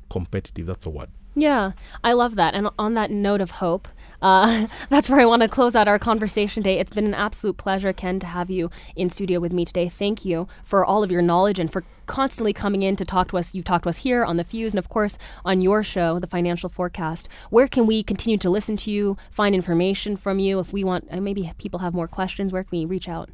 competitive. 0.09 0.67
That's 0.67 0.85
the 0.85 0.89
word. 0.89 1.09
Yeah, 1.39 1.73
I 2.03 2.13
love 2.13 2.33
that. 2.33 2.55
And 2.55 2.69
on 2.79 2.95
that 2.95 3.11
note 3.11 3.41
of 3.41 3.51
hope, 3.51 3.87
uh, 4.23 4.65
that's 4.89 5.07
where 5.07 5.19
I 5.19 5.25
want 5.25 5.43
to 5.43 5.47
close 5.47 5.75
out 5.75 5.87
our 5.87 5.99
conversation 5.99 6.63
today. 6.63 6.79
It's 6.79 6.91
been 6.91 7.05
an 7.05 7.13
absolute 7.13 7.57
pleasure, 7.57 7.93
Ken, 7.93 8.19
to 8.21 8.25
have 8.25 8.49
you 8.49 8.71
in 8.95 9.11
studio 9.11 9.39
with 9.39 9.53
me 9.53 9.63
today. 9.63 9.87
Thank 9.87 10.25
you 10.25 10.47
for 10.63 10.83
all 10.83 11.03
of 11.03 11.11
your 11.11 11.21
knowledge 11.21 11.59
and 11.59 11.71
for 11.71 11.83
constantly 12.07 12.53
coming 12.53 12.81
in 12.81 12.95
to 12.95 13.05
talk 13.05 13.27
to 13.29 13.37
us. 13.37 13.53
You've 13.53 13.65
talked 13.65 13.83
to 13.83 13.89
us 13.89 13.97
here 13.97 14.25
on 14.25 14.37
The 14.37 14.43
Fuse 14.43 14.73
and, 14.73 14.79
of 14.79 14.89
course, 14.89 15.19
on 15.45 15.61
your 15.61 15.83
show, 15.83 16.17
The 16.17 16.25
Financial 16.25 16.69
Forecast. 16.69 17.29
Where 17.51 17.67
can 17.67 17.85
we 17.85 18.01
continue 18.01 18.39
to 18.39 18.49
listen 18.49 18.75
to 18.77 18.89
you, 18.89 19.15
find 19.29 19.53
information 19.53 20.15
from 20.15 20.39
you? 20.39 20.57
If 20.57 20.73
we 20.73 20.83
want, 20.83 21.07
uh, 21.11 21.21
maybe 21.21 21.51
people 21.59 21.81
have 21.81 21.93
more 21.93 22.07
questions, 22.07 22.51
where 22.51 22.63
can 22.63 22.79
we 22.79 22.85
reach 22.85 23.07
out? 23.07 23.29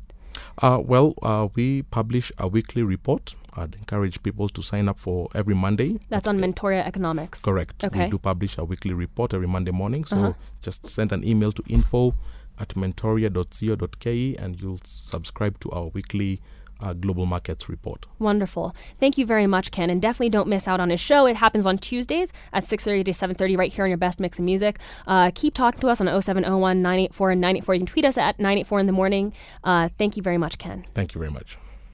Uh, 0.62 0.80
well, 0.84 1.13
uh, 1.22 1.48
we 1.56 1.82
publish 1.84 2.32
a 2.38 2.48
weekly 2.48 2.84
report. 2.84 3.36
I'd 3.56 3.76
encourage 3.76 4.22
people 4.24 4.50
to 4.50 4.62
sign 4.63 4.88
up 4.89 4.98
for 5.00 5.30
every 5.36 5.54
Monday. 5.56 6.00
That's 6.10 6.28
on 6.28 6.39
Mentoria 6.39 6.86
Economics. 6.86 7.41
Correct. 7.41 7.84
Okay. 7.84 8.06
We 8.06 8.10
do 8.12 8.17
publish 8.17 8.58
a 8.58 8.63
weekly 8.65 8.93
report 8.93 9.34
every 9.34 9.48
Monday 9.48 9.72
morning. 9.72 10.06
So 10.06 10.17
Uh-huh. 10.17 10.34
just 10.62 10.88
send 10.88 11.12
an 11.12 11.24
email 11.24 11.52
to 11.52 11.63
info 11.67 12.15
at 12.60 12.69
mentoria.co.ke 12.76 14.36
and 14.39 14.60
you'll 14.62 14.80
subscribe 14.84 15.60
to 15.60 15.72
our 15.72 15.88
weekly 15.93 16.41
uh, 16.84 16.93
global 16.93 17.26
markets 17.26 17.69
report. 17.69 18.06
Wonderful. 18.19 18.76
Thank 19.00 19.17
you 19.17 19.26
very 19.26 19.48
much, 19.48 19.72
Ken. 19.72 19.89
And 19.89 20.02
definitely 20.02 20.30
don't 20.30 20.48
miss 20.48 20.67
out 20.67 20.80
on 20.80 20.89
his 20.89 21.00
show. 21.00 21.26
It 21.26 21.38
happens 21.38 21.65
on 21.65 21.78
Tuesdays 21.78 22.34
at 22.52 22.63
6.30 22.63 23.06
to 23.06 23.12
7.30 23.12 23.58
right 23.58 23.74
here 23.74 23.86
on 23.86 23.89
your 23.89 23.98
best 23.98 24.19
mix 24.19 24.38
of 24.38 24.46
music. 24.46 24.80
Uh, 25.08 25.32
keep 25.34 25.54
talking 25.54 25.80
to 25.82 25.88
us 25.88 26.02
on 26.02 26.08
0701 26.22 26.82
984 26.82 27.36
984. 27.36 27.76
You 27.76 27.80
can 27.80 27.88
tweet 27.88 28.06
us 28.06 28.17
at 28.17 28.38
984 28.38 28.80
in 28.82 28.86
the 28.86 28.91
morning. 28.91 29.34
Uh, 29.63 29.89
thank 29.98 30.17
you 30.17 30.24
very 30.24 30.38
much, 30.38 30.58
Ken. 30.58 30.86
Thank 30.93 31.15
you 31.15 31.19
very 31.19 31.32
much. 31.32 31.58